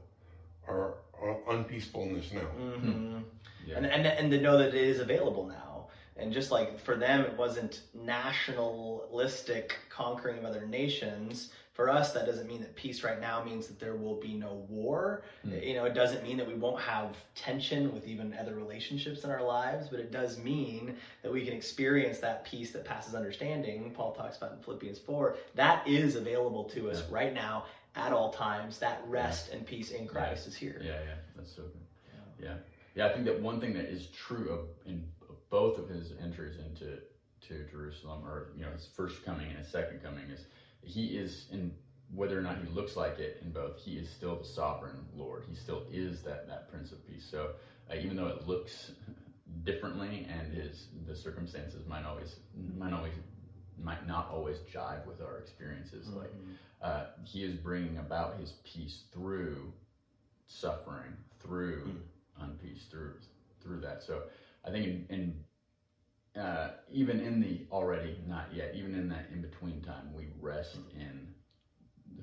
our, 0.68 0.96
our 1.22 1.38
unpeacefulness 1.50 2.32
now. 2.32 2.42
Mm-hmm. 2.60 3.18
Yeah. 3.70 3.78
And, 3.78 3.86
and 3.86 4.06
and 4.08 4.32
to 4.32 4.40
know 4.42 4.58
that 4.58 4.70
it 4.70 4.76
is 4.76 5.00
available 5.00 5.46
now. 5.46 5.88
And 6.18 6.34
just 6.34 6.52
like 6.52 6.80
for 6.80 6.96
them, 6.98 7.22
it 7.22 7.38
wasn't 7.38 7.82
nationalistic 7.94 9.76
conquering 9.90 10.38
of 10.40 10.46
other 10.46 10.66
nations. 10.66 11.52
For 11.74 11.90
us, 11.90 12.12
that 12.12 12.26
doesn't 12.26 12.46
mean 12.48 12.60
that 12.60 12.76
peace 12.76 13.06
right 13.06 13.22
now 13.22 13.42
means 13.42 13.68
that 13.68 13.80
there 13.80 13.96
will 13.96 14.16
be 14.20 14.34
no 14.34 14.66
war. 14.68 15.24
Mm. 15.48 15.66
You 15.66 15.76
know, 15.76 15.86
it 15.86 15.94
doesn't 15.94 16.24
mean 16.24 16.36
that 16.36 16.46
we 16.46 16.56
won't 16.56 16.82
have 16.82 17.16
tension 17.36 17.94
with 17.94 18.06
even 18.06 18.36
other 18.38 18.54
relationships 18.54 19.24
in 19.24 19.32
our 19.32 19.42
lives, 19.42 19.88
but 19.88 20.02
it 20.02 20.12
does 20.12 20.38
mean 20.40 20.98
that 21.24 21.32
we 21.32 21.46
can 21.46 21.54
experience 21.54 22.20
that 22.20 22.44
peace 22.44 22.72
that 22.72 22.84
passes 22.84 23.16
understanding. 23.16 23.92
Paul 23.96 24.12
talks 24.12 24.36
about 24.36 24.52
in 24.52 24.58
Philippians 24.60 25.00
4. 25.00 25.38
That 25.56 25.88
is 25.88 26.18
available 26.18 26.66
to 26.66 26.92
us 26.92 27.00
Yeah. 27.00 27.16
right 27.16 27.34
now 27.34 27.64
at 27.96 28.12
all 28.12 28.34
times. 28.34 28.78
That 28.80 29.02
rest 29.08 29.54
and 29.54 29.66
peace 29.66 29.92
in 29.92 30.06
Christ 30.06 30.48
is 30.48 30.58
here. 30.58 30.82
Yeah, 30.84 31.00
yeah, 31.08 31.16
that's 31.38 31.56
so 31.56 31.62
good. 31.62 32.44
Yeah, 32.44 32.56
yeah. 32.96 33.08
I 33.08 33.14
think 33.14 33.26
that 33.26 33.40
one 33.42 33.60
thing 33.60 33.74
that 33.74 33.86
is 33.86 34.08
true 34.08 34.50
of 34.50 34.60
in 34.86 35.06
both 35.50 35.78
of 35.78 35.90
his 35.90 36.12
entries 36.22 36.58
into 36.58 37.00
to 37.42 37.66
Jerusalem, 37.72 38.26
or 38.26 38.50
you 38.56 38.64
know, 38.66 38.72
his 38.72 38.86
first 38.96 39.24
coming 39.24 39.48
and 39.48 39.58
his 39.58 39.68
second 39.68 40.02
coming, 40.04 40.26
is 40.30 40.46
he 40.84 41.18
is 41.18 41.48
in 41.52 41.72
whether 42.14 42.38
or 42.38 42.42
not 42.42 42.58
he 42.58 42.68
looks 42.74 42.96
like 42.96 43.20
it 43.20 43.38
in 43.44 43.52
both. 43.52 43.78
He 43.78 43.94
is 43.98 44.10
still 44.10 44.38
the 44.38 44.46
sovereign 44.46 45.06
Lord. 45.16 45.46
He 45.48 45.56
still 45.56 45.84
is 45.92 46.22
that 46.24 46.48
that 46.48 46.70
Prince 46.70 46.92
of 46.92 47.06
Peace. 47.08 47.26
So 47.30 47.52
uh, 47.90 47.96
even 47.96 48.16
though 48.16 48.28
it 48.28 48.48
looks 48.48 48.92
differently, 49.64 50.28
and 50.30 50.52
his 50.54 50.88
the 51.08 51.16
circumstances 51.16 51.86
might 51.88 52.06
always 52.06 52.36
might 52.78 52.94
always 52.94 53.14
might 53.82 54.06
not 54.08 54.30
always 54.30 54.58
jive 54.74 55.06
with 55.06 55.22
our 55.22 55.38
experiences, 55.38 56.08
like 56.10 56.32
Mhm. 56.34 56.54
uh, 56.82 57.04
he 57.24 57.44
is 57.44 57.56
bringing 57.56 57.98
about 57.98 58.36
his 58.38 58.54
peace 58.64 59.04
through 59.12 59.72
suffering, 60.48 61.16
through 61.40 61.86
Mm. 61.86 62.02
Unpeace, 62.42 62.90
through 62.90 63.14
through 63.62 63.82
that. 63.82 64.04
So 64.04 64.24
I 64.66 64.72
think 64.72 64.86
in, 64.86 65.06
in 66.36 66.42
uh, 66.42 66.70
even 66.92 67.20
in 67.20 67.40
the 67.42 67.66
already 67.72 68.18
not 68.28 68.48
yet, 68.54 68.74
even 68.76 68.94
in 68.96 69.10
that 69.10 69.28
in 69.32 69.42
between 69.42 69.82
time, 69.82 70.14
we 70.16 70.28
rest 70.40 70.78
in 70.96 71.28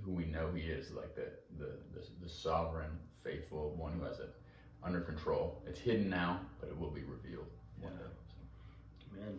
who 0.04 0.12
we 0.12 0.25
know 0.26 0.50
he 0.54 0.62
is, 0.62 0.92
like 0.92 1.14
the 1.14 1.28
the 1.58 1.73
the, 1.92 2.06
the 2.23 2.28
sovereign, 2.28 2.90
faithful 3.23 3.75
one 3.76 3.92
who 3.92 4.04
has 4.04 4.18
it 4.20 4.35
under 4.82 5.00
control. 5.00 5.62
It's 5.66 5.80
hidden 5.80 6.08
now, 6.08 6.40
but 6.61 6.68
it 6.68 6.78
will 6.78 6.90
be 6.90 7.02
revealed 7.02 7.46
one 7.80 7.92
day. 7.94 9.18
Amen. 9.20 9.38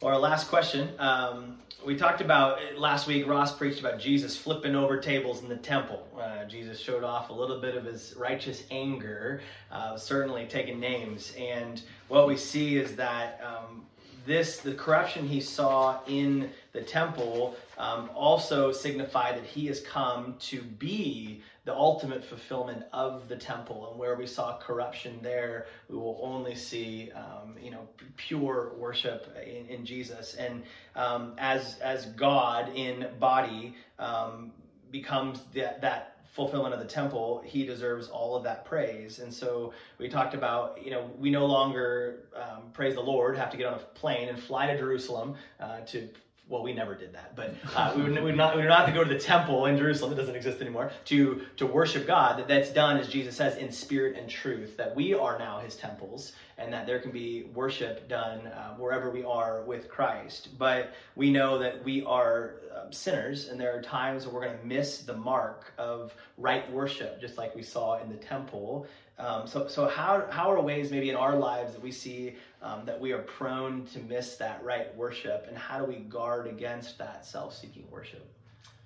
Well, 0.00 0.14
our 0.14 0.20
last 0.20 0.46
question. 0.46 0.90
Um, 1.00 1.58
we 1.84 1.96
talked 1.96 2.20
about 2.20 2.60
last 2.76 3.08
week. 3.08 3.26
Ross 3.26 3.56
preached 3.56 3.80
about 3.80 3.98
Jesus 3.98 4.36
flipping 4.36 4.76
over 4.76 4.96
tables 4.96 5.42
in 5.42 5.48
the 5.48 5.56
temple. 5.56 6.06
Uh, 6.16 6.44
Jesus 6.44 6.78
showed 6.78 7.02
off 7.02 7.30
a 7.30 7.32
little 7.32 7.60
bit 7.60 7.74
of 7.74 7.84
his 7.84 8.14
righteous 8.16 8.62
anger, 8.70 9.40
uh, 9.72 9.96
certainly 9.96 10.46
taking 10.46 10.78
names. 10.78 11.32
And 11.36 11.82
what 12.06 12.28
we 12.28 12.36
see 12.36 12.76
is 12.76 12.94
that 12.94 13.40
um, 13.44 13.86
this, 14.24 14.58
the 14.58 14.74
corruption 14.74 15.26
he 15.26 15.40
saw 15.40 15.98
in 16.06 16.50
the 16.72 16.82
temple, 16.82 17.56
um, 17.76 18.08
also 18.14 18.70
signified 18.70 19.34
that 19.34 19.46
he 19.46 19.66
has 19.66 19.80
come 19.80 20.36
to 20.38 20.62
be 20.62 21.42
the 21.68 21.74
ultimate 21.74 22.24
fulfillment 22.24 22.82
of 22.94 23.28
the 23.28 23.36
temple. 23.36 23.90
And 23.90 23.98
where 23.98 24.16
we 24.16 24.26
saw 24.26 24.56
corruption 24.56 25.18
there, 25.22 25.66
we 25.90 25.98
will 25.98 26.18
only 26.22 26.54
see, 26.54 27.12
um, 27.12 27.56
you 27.62 27.70
know, 27.70 27.86
pure 28.16 28.72
worship 28.78 29.36
in, 29.46 29.66
in 29.66 29.84
Jesus. 29.84 30.34
And 30.36 30.62
um, 30.96 31.34
as 31.36 31.78
as 31.80 32.06
God 32.06 32.74
in 32.74 33.06
body 33.20 33.74
um, 33.98 34.50
becomes 34.90 35.42
that 35.54 35.82
that 35.82 36.16
fulfillment 36.32 36.72
of 36.72 36.80
the 36.80 36.86
temple, 36.86 37.42
he 37.44 37.66
deserves 37.66 38.08
all 38.08 38.34
of 38.34 38.44
that 38.44 38.64
praise. 38.64 39.18
And 39.18 39.32
so 39.32 39.74
we 39.98 40.08
talked 40.08 40.32
about, 40.32 40.82
you 40.82 40.90
know, 40.90 41.10
we 41.18 41.28
no 41.30 41.44
longer 41.44 42.28
um, 42.34 42.70
praise 42.72 42.94
the 42.94 43.02
Lord, 43.02 43.36
have 43.36 43.50
to 43.50 43.58
get 43.58 43.66
on 43.66 43.74
a 43.74 43.82
plane 44.00 44.30
and 44.30 44.42
fly 44.42 44.68
to 44.68 44.78
Jerusalem 44.78 45.34
uh, 45.60 45.80
to. 45.88 46.08
Well, 46.48 46.62
we 46.62 46.72
never 46.72 46.94
did 46.94 47.12
that, 47.12 47.36
but 47.36 47.54
uh, 47.76 47.92
we, 47.94 48.04
would, 48.04 48.14
we, 48.14 48.20
would 48.22 48.36
not, 48.36 48.56
we 48.56 48.62
would 48.62 48.68
not 48.68 48.86
have 48.86 48.88
to 48.88 48.94
go 48.94 49.04
to 49.04 49.12
the 49.12 49.20
temple 49.20 49.66
in 49.66 49.76
Jerusalem. 49.76 50.12
It 50.12 50.16
doesn't 50.16 50.34
exist 50.34 50.62
anymore 50.62 50.90
to 51.06 51.42
to 51.58 51.66
worship 51.66 52.06
God. 52.06 52.38
That 52.38 52.48
that's 52.48 52.70
done, 52.70 52.96
as 52.96 53.06
Jesus 53.06 53.36
says, 53.36 53.56
in 53.58 53.70
spirit 53.70 54.16
and 54.16 54.30
truth. 54.30 54.78
That 54.78 54.96
we 54.96 55.12
are 55.12 55.38
now 55.38 55.58
His 55.58 55.76
temples, 55.76 56.32
and 56.56 56.72
that 56.72 56.86
there 56.86 57.00
can 57.00 57.10
be 57.10 57.50
worship 57.54 58.08
done 58.08 58.46
uh, 58.46 58.74
wherever 58.76 59.10
we 59.10 59.24
are 59.24 59.62
with 59.64 59.90
Christ. 59.90 60.48
But 60.56 60.94
we 61.16 61.30
know 61.30 61.58
that 61.58 61.84
we 61.84 62.02
are 62.04 62.54
um, 62.74 62.92
sinners, 62.92 63.48
and 63.48 63.60
there 63.60 63.76
are 63.76 63.82
times 63.82 64.24
when 64.24 64.34
we're 64.34 64.46
going 64.46 64.58
to 64.58 64.66
miss 64.66 64.98
the 65.00 65.16
mark 65.16 65.74
of 65.76 66.14
right 66.38 66.70
worship, 66.72 67.20
just 67.20 67.36
like 67.36 67.54
we 67.54 67.62
saw 67.62 68.00
in 68.02 68.08
the 68.08 68.16
temple. 68.16 68.86
Um, 69.18 69.48
so, 69.48 69.66
so 69.66 69.88
how, 69.88 70.26
how 70.30 70.50
are 70.52 70.60
ways 70.60 70.92
maybe 70.92 71.10
in 71.10 71.16
our 71.16 71.34
lives 71.34 71.72
that 71.72 71.82
we 71.82 71.90
see 71.90 72.36
um, 72.62 72.84
that 72.86 73.00
we 73.00 73.12
are 73.12 73.22
prone 73.22 73.86
to 73.86 74.00
miss 74.00 74.36
that 74.36 74.62
right 74.64 74.94
worship, 74.96 75.46
and 75.48 75.56
how 75.56 75.78
do 75.78 75.84
we 75.84 75.96
guard 75.96 76.46
against 76.46 76.98
that 76.98 77.24
self-seeking 77.24 77.86
worship? 77.90 78.26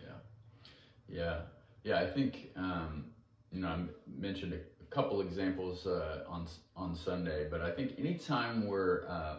Yeah, 0.01 0.13
yeah. 1.09 1.37
Yeah, 1.85 1.99
I 1.99 2.07
think 2.07 2.51
um, 2.57 3.07
you 3.51 3.61
know 3.61 3.69
I 3.69 3.81
mentioned 4.07 4.53
a, 4.53 4.59
couple 4.91 5.23
examples 5.23 5.87
uh, 5.87 6.25
on 6.29 6.47
on 6.77 6.95
Sunday, 6.95 7.47
but 7.51 7.63
I 7.63 7.71
think 7.71 7.95
anytime 7.99 8.67
we're 8.67 9.09
uh, 9.09 9.37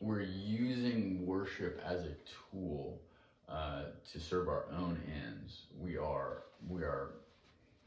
we're 0.00 0.22
using 0.22 1.26
worship 1.26 1.82
as 1.84 2.02
a 2.02 2.14
tool 2.52 3.00
uh, 3.48 3.86
to 4.12 4.20
serve 4.20 4.48
our 4.48 4.66
own 4.72 5.00
ends, 5.12 5.62
we 5.80 5.96
are 5.96 6.44
we 6.68 6.82
are 6.82 7.10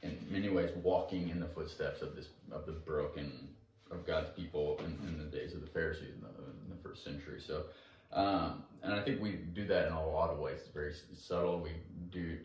in 0.04 0.18
many 0.30 0.50
ways 0.50 0.72
walking 0.84 1.30
in 1.30 1.40
the 1.40 1.48
footsteps 1.48 2.02
of 2.02 2.16
this 2.16 2.28
of 2.52 2.66
the 2.66 2.74
broken 2.74 3.32
of 3.92 4.06
God's 4.06 4.30
people 4.32 4.80
in, 4.80 4.98
in 5.08 5.18
the 5.18 5.26
days 5.26 5.54
of 5.54 5.62
the 5.62 5.68
Pharisees 5.68 6.14
in 6.16 6.22
the, 6.22 6.30
in 6.30 6.70
the 6.70 6.82
first 6.84 7.04
century. 7.04 7.42
So. 7.46 7.64
Um, 8.14 8.64
and 8.84 8.94
I 8.94 9.02
think 9.02 9.22
we 9.22 9.40
do 9.54 9.66
that 9.68 9.88
in 9.88 9.94
a 9.94 10.06
lot 10.06 10.32
of 10.32 10.40
ways. 10.40 10.58
It's 10.60 10.74
very 10.74 10.94
subtle. 11.14 11.62
We 11.62 11.70
do 12.10 12.38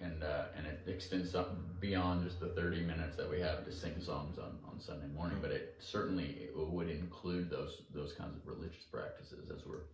and 0.00 0.22
uh, 0.22 0.44
and 0.56 0.66
it 0.66 0.80
extends 0.86 1.34
up 1.34 1.56
beyond 1.80 2.24
just 2.24 2.40
the 2.40 2.48
30 2.48 2.82
minutes 2.82 3.16
that 3.16 3.28
we 3.28 3.40
have 3.40 3.64
to 3.64 3.72
sing 3.72 3.94
songs 4.00 4.38
on, 4.38 4.58
on 4.70 4.80
Sunday 4.80 5.06
morning. 5.14 5.38
But 5.40 5.50
it 5.50 5.76
certainly 5.80 6.36
it 6.40 6.56
would 6.56 6.88
include 6.88 7.50
those 7.50 7.82
those 7.94 8.12
kinds 8.12 8.36
of 8.36 8.46
religious 8.46 8.84
practices 8.84 9.50
as 9.50 9.66
we're 9.66 9.86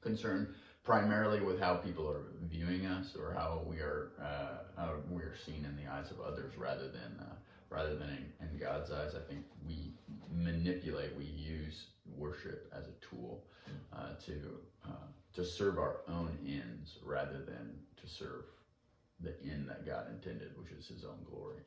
concerned 0.00 0.48
primarily 0.84 1.40
with 1.40 1.58
how 1.58 1.74
people 1.74 2.08
are 2.08 2.26
viewing 2.48 2.86
us 2.86 3.16
or 3.16 3.34
how 3.34 3.62
we 3.66 3.78
are 3.78 4.12
uh, 4.22 4.80
how 4.80 4.94
we 5.10 5.22
are 5.22 5.34
seen 5.44 5.64
in 5.64 5.76
the 5.76 5.90
eyes 5.90 6.10
of 6.10 6.20
others 6.20 6.56
rather 6.56 6.88
than 6.88 7.16
uh, 7.20 7.34
rather 7.76 7.94
than 7.94 8.08
in, 8.08 8.48
in 8.48 8.58
God's 8.58 8.90
eyes. 8.90 9.12
I 9.14 9.30
think 9.30 9.44
we 9.66 9.92
manipulate, 10.32 11.14
we 11.16 11.24
use 11.24 11.86
worship 12.16 12.72
as 12.76 12.86
a 12.86 13.06
tool 13.06 13.44
uh, 13.92 14.14
to 14.24 14.32
uh, 14.86 15.08
to 15.34 15.44
serve 15.44 15.78
our 15.78 15.96
own 16.08 16.38
ends 16.46 16.98
rather 17.04 17.44
than 17.44 17.74
to 18.00 18.08
serve 18.08 18.44
the 19.20 19.34
end 19.42 19.68
that 19.68 19.84
God 19.84 20.06
intended, 20.10 20.52
which 20.58 20.70
is 20.70 20.86
His 20.86 21.04
own 21.04 21.18
glory. 21.30 21.58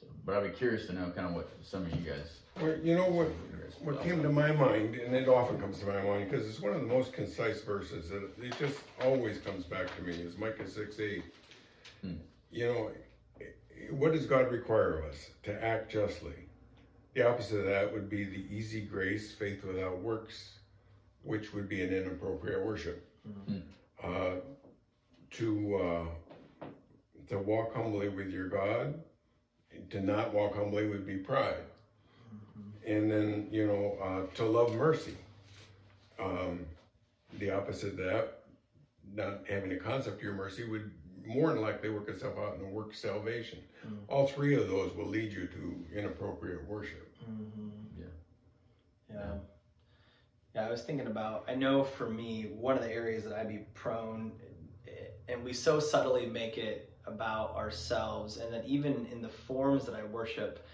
So, 0.00 0.06
but 0.24 0.36
I'd 0.36 0.44
be 0.44 0.56
curious 0.56 0.86
to 0.86 0.94
know 0.94 1.10
kind 1.14 1.26
of 1.28 1.34
what 1.34 1.50
some 1.62 1.84
of 1.84 1.90
you 1.94 2.10
guys. 2.10 2.38
Well, 2.58 2.76
you 2.82 2.96
know 2.96 3.08
what? 3.08 3.30
What 3.82 4.02
came 4.02 4.22
to 4.22 4.30
my 4.30 4.50
mind, 4.50 4.94
and 4.94 5.14
it 5.14 5.28
often 5.28 5.60
comes 5.60 5.78
to 5.80 5.86
my 5.86 6.02
mind 6.02 6.30
because 6.30 6.48
it's 6.48 6.60
one 6.60 6.72
of 6.72 6.80
the 6.80 6.86
most 6.86 7.12
concise 7.12 7.60
verses 7.60 8.08
that 8.08 8.30
it 8.42 8.58
just 8.58 8.78
always 9.04 9.38
comes 9.38 9.64
back 9.64 9.94
to 9.96 10.02
me 10.02 10.14
is 10.14 10.38
Micah 10.38 10.68
six 10.68 10.98
eight. 11.00 11.22
Hmm. 12.00 12.14
You 12.50 12.66
know, 12.66 12.90
what 13.90 14.12
does 14.12 14.26
God 14.26 14.50
require 14.50 14.98
of 14.98 15.04
us? 15.06 15.30
To 15.44 15.64
act 15.64 15.90
justly. 15.90 16.32
the 17.14 17.26
opposite 17.28 17.58
of 17.60 17.64
that 17.66 17.92
would 17.92 18.08
be 18.08 18.22
the 18.24 18.44
easy 18.54 18.80
grace, 18.82 19.32
faith 19.34 19.64
without 19.64 19.98
works, 19.98 20.58
which 21.24 21.52
would 21.52 21.68
be 21.68 21.82
an 21.82 21.92
inappropriate 21.92 22.64
worship. 22.64 23.04
Mhm. 23.28 23.62
Uh, 24.02 24.36
to 25.30 25.76
uh, 25.76 26.66
to 27.28 27.38
walk 27.38 27.74
humbly 27.74 28.08
with 28.08 28.30
your 28.30 28.48
God, 28.48 29.02
to 29.90 30.00
not 30.00 30.32
walk 30.32 30.54
humbly 30.54 30.86
would 30.88 31.04
be 31.06 31.16
pride, 31.16 31.64
and 32.86 33.10
then 33.10 33.48
you 33.50 33.66
know 33.66 33.98
uh, 34.00 34.34
to 34.36 34.44
love 34.44 34.74
mercy. 34.74 35.16
Um, 36.20 36.66
the 37.38 37.50
opposite 37.50 37.92
of 37.92 37.96
that, 37.98 38.44
not 39.14 39.40
having 39.48 39.72
a 39.72 39.76
concept 39.76 40.18
of 40.18 40.22
your 40.22 40.34
mercy, 40.34 40.64
would 40.64 40.90
more 41.28 41.50
than 41.52 41.60
likely 41.60 41.90
work 41.90 42.08
itself 42.08 42.34
out 42.38 42.54
in 42.54 42.60
the 42.62 42.68
work 42.68 42.94
salvation. 42.94 43.58
Mm. 43.86 43.98
All 44.08 44.26
three 44.26 44.54
of 44.54 44.68
those 44.68 44.94
will 44.94 45.06
lead 45.06 45.32
you 45.32 45.46
to 45.46 45.84
inappropriate 45.94 46.66
worship. 46.66 47.06
Mhm. 47.22 47.70
Yeah. 47.98 48.04
Yeah. 49.10 49.34
Yeah, 50.54 50.66
I 50.66 50.70
was 50.70 50.82
thinking 50.82 51.06
about, 51.06 51.44
I 51.46 51.54
know 51.54 51.84
for 51.84 52.08
me, 52.08 52.44
one 52.58 52.76
of 52.76 52.82
the 52.82 52.90
areas 52.90 53.24
that 53.24 53.34
I'd 53.34 53.48
be 53.48 53.66
prone, 53.74 54.32
and 55.28 55.44
we 55.44 55.52
so 55.52 55.78
subtly 55.78 56.26
make 56.26 56.56
it 56.56 56.92
about 57.04 57.54
ourselves, 57.54 58.38
and 58.38 58.52
that 58.52 58.64
even 58.64 59.06
in 59.12 59.20
the 59.20 59.28
forms 59.28 59.84
that 59.86 59.94
I 59.94 60.04
worship 60.04 60.66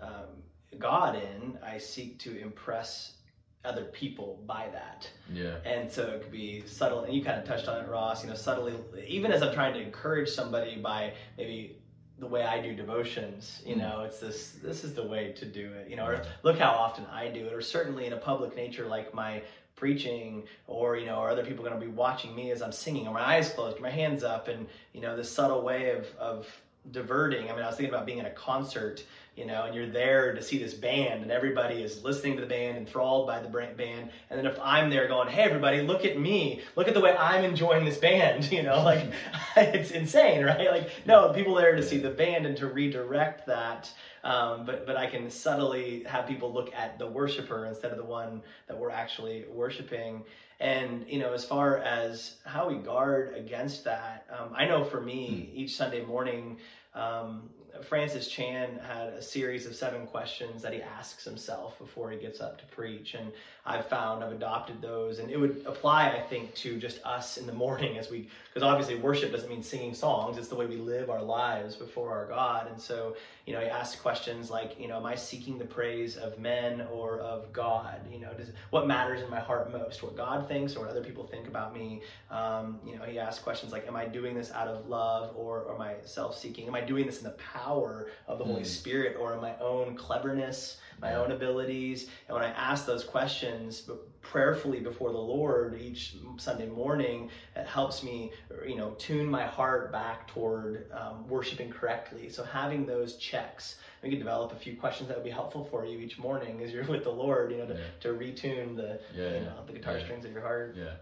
um, 0.00 0.42
God 0.78 1.16
in, 1.16 1.58
I 1.62 1.78
seek 1.78 2.18
to 2.20 2.38
impress 2.38 3.16
other 3.64 3.84
people 3.84 4.40
by 4.46 4.68
that. 4.72 5.08
Yeah. 5.32 5.56
And 5.64 5.90
so 5.90 6.02
it 6.02 6.22
could 6.22 6.32
be 6.32 6.64
subtle, 6.66 7.04
and 7.04 7.14
you 7.14 7.24
kind 7.24 7.38
of 7.38 7.46
touched 7.46 7.68
on 7.68 7.84
it, 7.84 7.88
Ross. 7.88 8.24
You 8.24 8.30
know, 8.30 8.36
subtly, 8.36 8.74
even 9.06 9.32
as 9.32 9.42
I'm 9.42 9.54
trying 9.54 9.74
to 9.74 9.80
encourage 9.80 10.28
somebody 10.28 10.76
by 10.76 11.14
maybe 11.38 11.76
the 12.18 12.26
way 12.26 12.44
I 12.44 12.60
do 12.60 12.74
devotions, 12.74 13.62
you 13.64 13.76
mm. 13.76 13.78
know, 13.78 14.02
it's 14.02 14.18
this. 14.18 14.58
This 14.62 14.84
is 14.84 14.94
the 14.94 15.06
way 15.06 15.32
to 15.32 15.44
do 15.44 15.72
it. 15.72 15.88
You 15.88 15.96
know, 15.96 16.06
or 16.06 16.22
look 16.42 16.58
how 16.58 16.70
often 16.70 17.06
I 17.06 17.28
do 17.28 17.46
it, 17.46 17.52
or 17.52 17.62
certainly 17.62 18.06
in 18.06 18.12
a 18.12 18.18
public 18.18 18.56
nature 18.56 18.86
like 18.86 19.14
my 19.14 19.42
preaching, 19.76 20.44
or 20.66 20.96
you 20.96 21.06
know, 21.06 21.16
are 21.16 21.30
other 21.30 21.44
people 21.44 21.64
going 21.64 21.78
to 21.78 21.84
be 21.84 21.90
watching 21.92 22.34
me 22.34 22.50
as 22.50 22.62
I'm 22.62 22.72
singing, 22.72 23.06
or 23.06 23.14
my 23.14 23.36
eyes 23.36 23.50
closed, 23.50 23.80
my 23.80 23.90
hands 23.90 24.24
up, 24.24 24.48
and 24.48 24.66
you 24.92 25.00
know, 25.00 25.16
this 25.16 25.30
subtle 25.30 25.62
way 25.62 25.90
of 25.90 26.14
of 26.16 26.62
diverting. 26.90 27.50
I 27.50 27.52
mean, 27.52 27.62
I 27.62 27.68
was 27.68 27.76
thinking 27.76 27.94
about 27.94 28.06
being 28.06 28.18
in 28.18 28.26
a 28.26 28.30
concert 28.30 29.04
you 29.36 29.46
know, 29.46 29.64
and 29.64 29.74
you're 29.74 29.88
there 29.88 30.34
to 30.34 30.42
see 30.42 30.58
this 30.58 30.74
band, 30.74 31.22
and 31.22 31.30
everybody 31.30 31.76
is 31.76 32.04
listening 32.04 32.34
to 32.36 32.42
the 32.42 32.46
band, 32.46 32.76
enthralled 32.76 33.26
by 33.26 33.40
the 33.40 33.48
band. 33.48 34.10
And 34.28 34.38
then 34.38 34.44
if 34.44 34.58
I'm 34.60 34.90
there 34.90 35.08
going, 35.08 35.28
"Hey, 35.28 35.42
everybody, 35.42 35.80
look 35.80 36.04
at 36.04 36.18
me! 36.18 36.60
Look 36.76 36.86
at 36.86 36.92
the 36.92 37.00
way 37.00 37.16
I'm 37.16 37.42
enjoying 37.42 37.86
this 37.86 37.96
band," 37.96 38.52
you 38.52 38.62
know, 38.62 38.82
like 38.82 39.10
it's 39.56 39.90
insane, 39.90 40.44
right? 40.44 40.70
Like, 40.70 40.90
no, 41.06 41.32
people 41.32 41.54
there 41.54 41.74
to 41.74 41.82
see 41.82 41.96
the 41.96 42.10
band 42.10 42.44
and 42.44 42.56
to 42.58 42.66
redirect 42.66 43.46
that. 43.46 43.90
Um, 44.22 44.66
but 44.66 44.86
but 44.86 44.96
I 44.96 45.06
can 45.06 45.30
subtly 45.30 46.04
have 46.04 46.26
people 46.26 46.52
look 46.52 46.72
at 46.74 46.98
the 46.98 47.06
worshiper 47.06 47.64
instead 47.64 47.90
of 47.90 47.96
the 47.96 48.04
one 48.04 48.42
that 48.68 48.78
we're 48.78 48.90
actually 48.90 49.46
worshiping. 49.50 50.24
And 50.62 51.04
you 51.08 51.18
know, 51.18 51.32
as 51.32 51.44
far 51.44 51.78
as 51.78 52.36
how 52.44 52.68
we 52.68 52.76
guard 52.76 53.34
against 53.34 53.82
that, 53.84 54.26
um, 54.30 54.52
I 54.54 54.66
know 54.66 54.84
for 54.84 55.00
me, 55.00 55.50
each 55.52 55.74
Sunday 55.74 56.04
morning. 56.04 56.58
Um, 56.94 57.50
Francis 57.80 58.28
Chan 58.28 58.78
had 58.86 59.08
a 59.08 59.22
series 59.22 59.66
of 59.66 59.74
seven 59.74 60.06
questions 60.06 60.62
that 60.62 60.72
he 60.72 60.82
asks 60.82 61.24
himself 61.24 61.78
before 61.78 62.10
he 62.10 62.18
gets 62.18 62.40
up 62.40 62.58
to 62.58 62.66
preach. 62.74 63.14
And 63.14 63.32
I've 63.64 63.86
found, 63.86 64.22
I've 64.22 64.32
adopted 64.32 64.82
those. 64.82 65.18
And 65.18 65.30
it 65.30 65.38
would 65.38 65.62
apply, 65.66 66.10
I 66.10 66.20
think, 66.20 66.54
to 66.56 66.78
just 66.78 67.02
us 67.04 67.38
in 67.38 67.46
the 67.46 67.52
morning 67.52 67.96
as 67.96 68.10
we, 68.10 68.28
because 68.48 68.62
obviously 68.62 68.96
worship 68.96 69.32
doesn't 69.32 69.48
mean 69.48 69.62
singing 69.62 69.94
songs, 69.94 70.36
it's 70.36 70.48
the 70.48 70.54
way 70.56 70.66
we 70.66 70.76
live 70.76 71.10
our 71.10 71.22
lives 71.22 71.76
before 71.76 72.10
our 72.12 72.26
God. 72.26 72.70
And 72.70 72.80
so, 72.80 73.16
you 73.46 73.54
know, 73.54 73.60
he 73.60 73.66
asks 73.66 74.00
questions 74.00 74.50
like, 74.50 74.78
you 74.78 74.88
know, 74.88 74.96
am 74.96 75.06
I 75.06 75.14
seeking 75.14 75.58
the 75.58 75.64
praise 75.64 76.16
of 76.16 76.38
men 76.38 76.86
or 76.92 77.20
of 77.20 77.52
God? 77.52 78.00
You 78.10 78.20
know, 78.20 78.32
does 78.34 78.48
what 78.70 78.86
matters 78.86 79.22
in 79.22 79.30
my 79.30 79.40
heart 79.40 79.72
most? 79.72 80.02
What 80.02 80.16
God 80.16 80.46
thinks 80.46 80.76
or 80.76 80.80
what 80.80 80.90
other 80.90 81.02
people 81.02 81.24
think 81.24 81.46
about 81.46 81.74
me? 81.74 82.02
Um, 82.30 82.80
you 82.86 82.96
know, 82.96 83.04
he 83.04 83.18
asks 83.18 83.42
questions 83.42 83.72
like, 83.72 83.86
am 83.86 83.96
I 83.96 84.06
doing 84.06 84.34
this 84.34 84.50
out 84.50 84.68
of 84.68 84.88
love 84.88 85.34
or, 85.36 85.60
or 85.62 85.74
am 85.76 85.80
I 85.80 85.94
self 86.04 86.36
seeking? 86.36 86.66
Am 86.66 86.74
I 86.74 86.80
doing 86.80 87.06
this 87.06 87.18
in 87.18 87.24
the 87.24 87.36
power 87.66 88.08
of 88.26 88.38
the 88.38 88.44
Holy 88.44 88.62
Mm. 88.62 88.66
Spirit 88.66 89.16
or 89.18 89.34
in 89.34 89.40
my 89.40 89.56
own 89.58 89.94
cleverness, 89.94 90.78
my 91.00 91.10
Yeah. 91.10 91.20
own 91.20 91.32
abilities? 91.32 92.08
And 92.28 92.34
when 92.36 92.44
I 92.44 92.50
ask 92.50 92.86
those 92.86 93.04
questions 93.04 93.88
prayerfully 94.20 94.80
before 94.80 95.12
the 95.12 95.18
Lord 95.18 95.80
each 95.80 96.16
Sunday 96.38 96.66
morning, 96.68 97.30
it 97.56 97.66
helps 97.66 98.02
me, 98.02 98.32
you 98.66 98.76
know, 98.76 98.90
tune 98.98 99.26
my 99.26 99.44
heart 99.44 99.92
back 99.92 100.28
toward 100.28 100.90
um, 100.92 101.28
worshiping 101.28 101.70
correctly. 101.70 102.28
So 102.28 102.42
having 102.44 102.86
those 102.86 103.16
checks, 103.16 103.78
we 104.02 104.10
can 104.10 104.18
develop 104.18 104.52
a 104.52 104.56
few 104.56 104.76
questions 104.76 105.08
that 105.08 105.16
would 105.16 105.24
be 105.24 105.30
helpful 105.30 105.64
for 105.64 105.84
you 105.84 105.98
each 105.98 106.18
morning 106.18 106.62
as 106.62 106.72
you're 106.72 106.84
with 106.84 107.04
the 107.04 107.10
Lord, 107.12 107.50
you 107.52 107.58
know, 107.58 107.66
to, 107.66 107.74
Yeah. 107.74 107.80
to 108.00 108.08
retune 108.08 108.76
the, 108.76 109.00
Yeah. 109.14 109.28
you 109.28 109.34
yeah. 109.36 109.40
know, 109.44 109.64
the 109.66 109.72
guitar 109.72 109.98
Yeah. 109.98 110.04
strings 110.04 110.24
of 110.24 110.32
your 110.32 110.42
heart. 110.42 110.74
Yeah. 110.76 110.94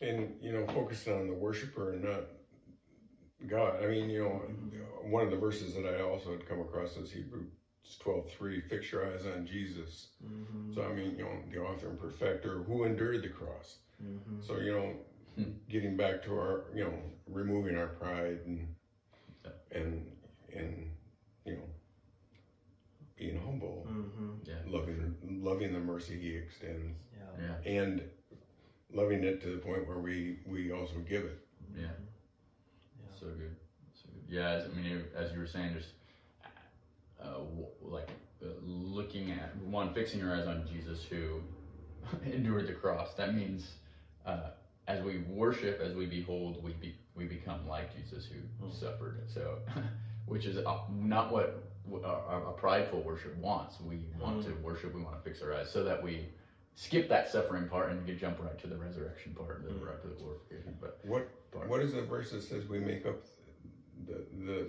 and 0.00 0.38
you 0.40 0.52
know 0.52 0.64
focus 0.68 1.08
on 1.08 1.26
the 1.26 1.34
worshiper 1.34 1.92
and 1.92 2.04
not 2.04 2.20
god 3.46 3.82
i 3.82 3.86
mean 3.86 4.10
you 4.10 4.22
know 4.22 4.42
one 5.10 5.24
of 5.24 5.30
the 5.30 5.36
verses 5.36 5.74
that 5.74 5.86
i 5.86 6.00
also 6.02 6.32
had 6.32 6.46
come 6.48 6.60
across 6.60 6.96
is 6.96 7.10
hebrews 7.12 7.46
12 8.00 8.28
3 8.30 8.60
fix 8.62 8.90
your 8.92 9.06
eyes 9.06 9.24
on 9.26 9.46
jesus 9.46 10.08
Mm-hmm. 10.24 10.74
so 10.74 10.82
i 10.82 10.92
mean 10.92 11.14
you 11.16 11.24
know 11.24 11.38
the 11.52 11.58
author 11.60 11.88
and 11.88 11.98
perfecter 12.00 12.62
who 12.66 12.84
endured 12.84 13.22
the 13.22 13.28
cross 13.28 13.78
Mm-hmm. 14.02 14.40
so 14.40 14.58
you 14.58 14.72
know 14.72 14.92
Hmm. 15.36 15.52
getting 15.68 15.96
back 15.96 16.20
to 16.24 16.32
our 16.32 16.64
you 16.74 16.82
know 16.82 16.92
removing 17.28 17.76
our 17.76 17.86
pride 17.86 18.40
and 18.44 18.66
and 19.70 20.04
and 20.52 20.90
you 21.44 21.52
know 21.54 21.68
being 23.16 23.38
humble 23.44 23.86
Mm-hmm. 23.88 24.30
Yeah. 24.44 24.54
loving 24.66 25.14
loving 25.42 25.72
the 25.72 25.78
mercy 25.80 26.18
he 26.18 26.34
extends 26.36 26.96
Yeah. 27.16 27.46
Yeah. 27.64 27.70
and 27.80 28.02
loving 28.92 29.24
it 29.24 29.40
to 29.42 29.50
the 29.50 29.58
point 29.58 29.86
where 29.86 29.98
we 29.98 30.38
we 30.46 30.72
also 30.72 30.96
give 31.08 31.24
it 31.24 31.38
Yeah. 31.76 31.86
So 33.18 33.26
good. 33.26 33.56
So 33.94 34.08
good. 34.12 34.34
Yeah. 34.34 34.48
As, 34.50 34.64
I 34.64 34.68
mean, 34.68 35.04
as 35.16 35.32
you 35.32 35.38
were 35.38 35.46
saying, 35.46 35.74
just 35.74 35.88
uh, 37.22 37.38
like 37.80 38.08
uh, 38.42 38.46
looking 38.62 39.30
at 39.32 39.56
one, 39.56 39.92
fixing 39.94 40.20
your 40.20 40.34
eyes 40.34 40.46
on 40.46 40.66
Jesus 40.70 41.02
who 41.04 41.40
endured 42.24 42.68
the 42.68 42.72
cross. 42.74 43.14
That 43.14 43.34
means 43.34 43.74
uh, 44.24 44.50
as 44.86 45.02
we 45.02 45.18
worship, 45.28 45.80
as 45.80 45.94
we 45.94 46.06
behold, 46.06 46.62
we 46.62 46.72
be, 46.72 46.94
we 47.14 47.24
become 47.24 47.66
like 47.68 47.94
Jesus 47.94 48.26
who 48.26 48.66
Mhm. 48.66 48.72
suffered. 48.72 49.20
So, 49.32 49.58
which 50.26 50.46
is 50.46 50.58
uh, 50.58 50.78
not 50.90 51.30
what 51.32 51.64
a 52.04 52.52
prideful 52.56 53.02
worship 53.02 53.34
wants. 53.38 53.80
We 53.80 54.00
want 54.20 54.44
to 54.44 54.52
worship. 54.62 54.94
We 54.94 55.02
want 55.02 55.16
to 55.16 55.22
fix 55.22 55.42
our 55.42 55.54
eyes 55.54 55.70
so 55.70 55.82
that 55.84 56.02
we 56.02 56.28
skip 56.74 57.08
that 57.08 57.28
suffering 57.28 57.66
part 57.66 57.90
and 57.90 58.06
get 58.06 58.20
jump 58.20 58.38
right 58.40 58.58
to 58.60 58.66
the 58.66 58.76
resurrection 58.76 59.34
part, 59.34 59.60
and 59.60 59.68
the, 59.68 59.72
Mhm. 59.72 59.86
right 59.86 60.00
to 60.02 60.08
the 60.08 60.14
glorification. 60.14 60.76
But 60.80 60.98
What 61.02 61.22
part. 61.22 61.37
What 61.78 61.86
is 61.86 61.92
the 61.92 62.02
verse 62.02 62.32
that 62.32 62.42
says 62.42 62.66
we 62.68 62.80
make 62.80 63.06
up 63.06 63.22
the 64.08 64.24
the 64.44 64.66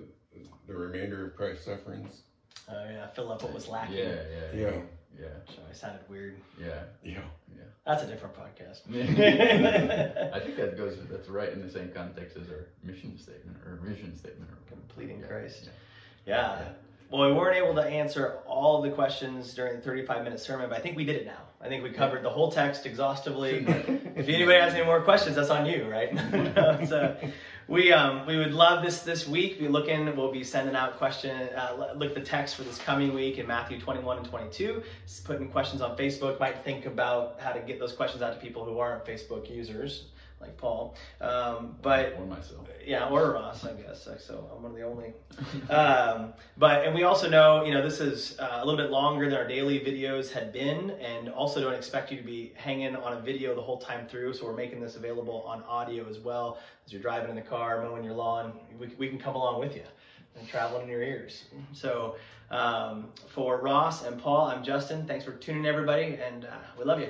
the 0.67 0.75
remainder 0.75 1.25
of 1.25 1.35
Christ's 1.35 1.65
sufferings? 1.65 2.21
Oh 2.69 2.85
yeah, 2.87 3.07
fill 3.07 3.31
up 3.31 3.41
what 3.41 3.51
was 3.51 3.67
lacking. 3.67 3.97
Yeah, 3.97 4.21
yeah, 4.53 4.61
Yeah, 4.61 4.71
yeah, 5.19 5.27
So 5.47 5.61
I 5.67 5.73
sounded 5.73 6.01
weird. 6.07 6.35
yeah. 6.61 6.83
yeah. 7.03 7.21
Yeah. 7.55 7.63
That's 7.83 8.03
a 8.03 8.07
different 8.07 8.35
podcast. 8.35 8.81
I 10.35 10.39
think 10.39 10.55
that 10.57 10.77
goes. 10.77 10.97
That's 11.09 11.29
right 11.29 11.51
in 11.51 11.63
the 11.65 11.71
same 11.71 11.89
context 11.95 12.37
as 12.37 12.47
our 12.49 12.67
mission 12.83 13.17
statement 13.17 13.57
or 13.65 13.79
vision 13.83 14.15
statement. 14.15 14.51
Or 14.51 14.57
Completing 14.69 15.21
yeah, 15.21 15.27
Christ. 15.27 15.69
yeah. 16.27 16.59
Yeah. 16.59 16.67
Well, 17.11 17.27
we 17.27 17.35
weren't 17.35 17.57
able 17.57 17.73
to 17.73 17.83
answer 17.83 18.37
all 18.45 18.77
of 18.77 18.89
the 18.89 18.95
questions 18.95 19.55
during 19.55 19.77
the 19.77 19.81
35 19.81 20.23
minute 20.23 20.39
sermon, 20.39 20.69
but 20.69 20.77
I 20.77 20.81
think 20.81 20.95
we 20.95 21.03
did 21.03 21.15
it 21.15 21.25
now. 21.25 21.41
I 21.59 21.67
think 21.67 21.83
we 21.83 21.89
covered 21.89 22.23
the 22.23 22.29
whole 22.29 22.51
text 22.51 22.85
exhaustively. 22.85 23.65
if 24.15 24.29
anybody 24.29 24.59
has 24.59 24.75
any 24.75 24.85
more 24.85 25.01
questions, 25.01 25.35
that's 25.35 25.49
on 25.49 25.65
you, 25.65 25.89
right? 25.89 26.13
No, 26.55 26.85
so 26.85 27.17
we 27.67 27.91
um, 27.91 28.25
we 28.25 28.37
would 28.37 28.53
love 28.53 28.83
this 28.83 29.01
this 29.01 29.27
week. 29.27 29.59
Be 29.59 29.67
looking, 29.67 30.15
we'll 30.15 30.31
be 30.31 30.43
sending 30.43 30.75
out 30.75 30.97
question. 30.97 31.49
Uh, 31.55 31.93
look 31.95 32.09
at 32.09 32.15
the 32.15 32.21
text 32.21 32.55
for 32.55 32.63
this 32.63 32.77
coming 32.77 33.13
week 33.13 33.39
in 33.39 33.47
Matthew 33.47 33.79
21 33.79 34.17
and 34.17 34.25
22. 34.25 34.83
Just 35.05 35.25
putting 35.25 35.49
questions 35.49 35.81
on 35.81 35.97
Facebook. 35.97 36.39
Might 36.39 36.63
think 36.63 36.85
about 36.85 37.39
how 37.39 37.51
to 37.51 37.59
get 37.59 37.79
those 37.79 37.91
questions 37.91 38.21
out 38.21 38.33
to 38.33 38.39
people 38.39 38.63
who 38.63 38.79
aren't 38.79 39.03
Facebook 39.03 39.49
users, 39.49 40.05
like 40.41 40.55
Paul. 40.57 40.95
Um, 41.21 41.75
but 41.81 42.15
or 42.17 42.25
myself. 42.25 42.67
yeah, 42.85 43.09
or 43.09 43.33
Ross, 43.33 43.65
I 43.65 43.73
guess. 43.73 44.07
Like, 44.07 44.19
So 44.19 44.49
I'm 44.55 44.63
one 44.63 44.71
of 44.71 44.77
the 44.77 44.83
only. 44.83 45.13
Um, 45.69 46.33
but 46.57 46.85
and 46.85 46.95
we 46.95 47.03
also 47.03 47.29
know, 47.29 47.63
you 47.63 47.73
know, 47.73 47.81
this 47.81 47.99
is 47.99 48.39
uh, 48.39 48.59
a 48.61 48.65
little 48.65 48.77
bit 48.77 48.91
longer 48.91 49.29
than 49.29 49.37
our 49.37 49.47
daily 49.47 49.79
videos 49.79 50.31
had 50.31 50.51
been, 50.51 50.91
and 50.91 51.29
also 51.29 51.61
don't 51.61 51.73
expect 51.73 52.11
you 52.11 52.17
to 52.17 52.23
be 52.23 52.53
hanging 52.55 52.95
on 52.95 53.13
a 53.13 53.19
video 53.19 53.53
the 53.55 53.61
whole 53.61 53.77
time 53.77 54.07
through. 54.07 54.33
So 54.33 54.45
we're 54.45 54.55
making 54.55 54.79
this 54.79 54.95
available 54.95 55.43
on 55.43 55.63
audio 55.63 56.07
as 56.09 56.19
well 56.19 56.59
as 56.85 56.93
you're 56.93 57.01
driving 57.01 57.29
in 57.29 57.35
the 57.35 57.41
car, 57.41 57.81
mowing 57.81 58.03
your 58.03 58.13
lawn. 58.13 58.53
We, 58.79 58.87
we 58.97 59.09
can 59.09 59.19
come 59.19 59.35
along 59.35 59.59
with 59.59 59.75
you 59.75 59.83
and 60.37 60.47
traveling 60.47 60.83
in 60.83 60.89
your 60.89 61.03
ears. 61.03 61.43
So 61.73 62.15
um, 62.51 63.09
for 63.27 63.57
Ross 63.57 64.05
and 64.05 64.19
Paul, 64.19 64.47
I'm 64.47 64.63
Justin. 64.63 65.05
Thanks 65.05 65.25
for 65.25 65.33
tuning 65.33 65.65
in, 65.65 65.69
everybody, 65.69 66.17
and 66.25 66.45
uh, 66.45 66.49
we 66.77 66.85
love 66.85 66.99
you. 66.99 67.09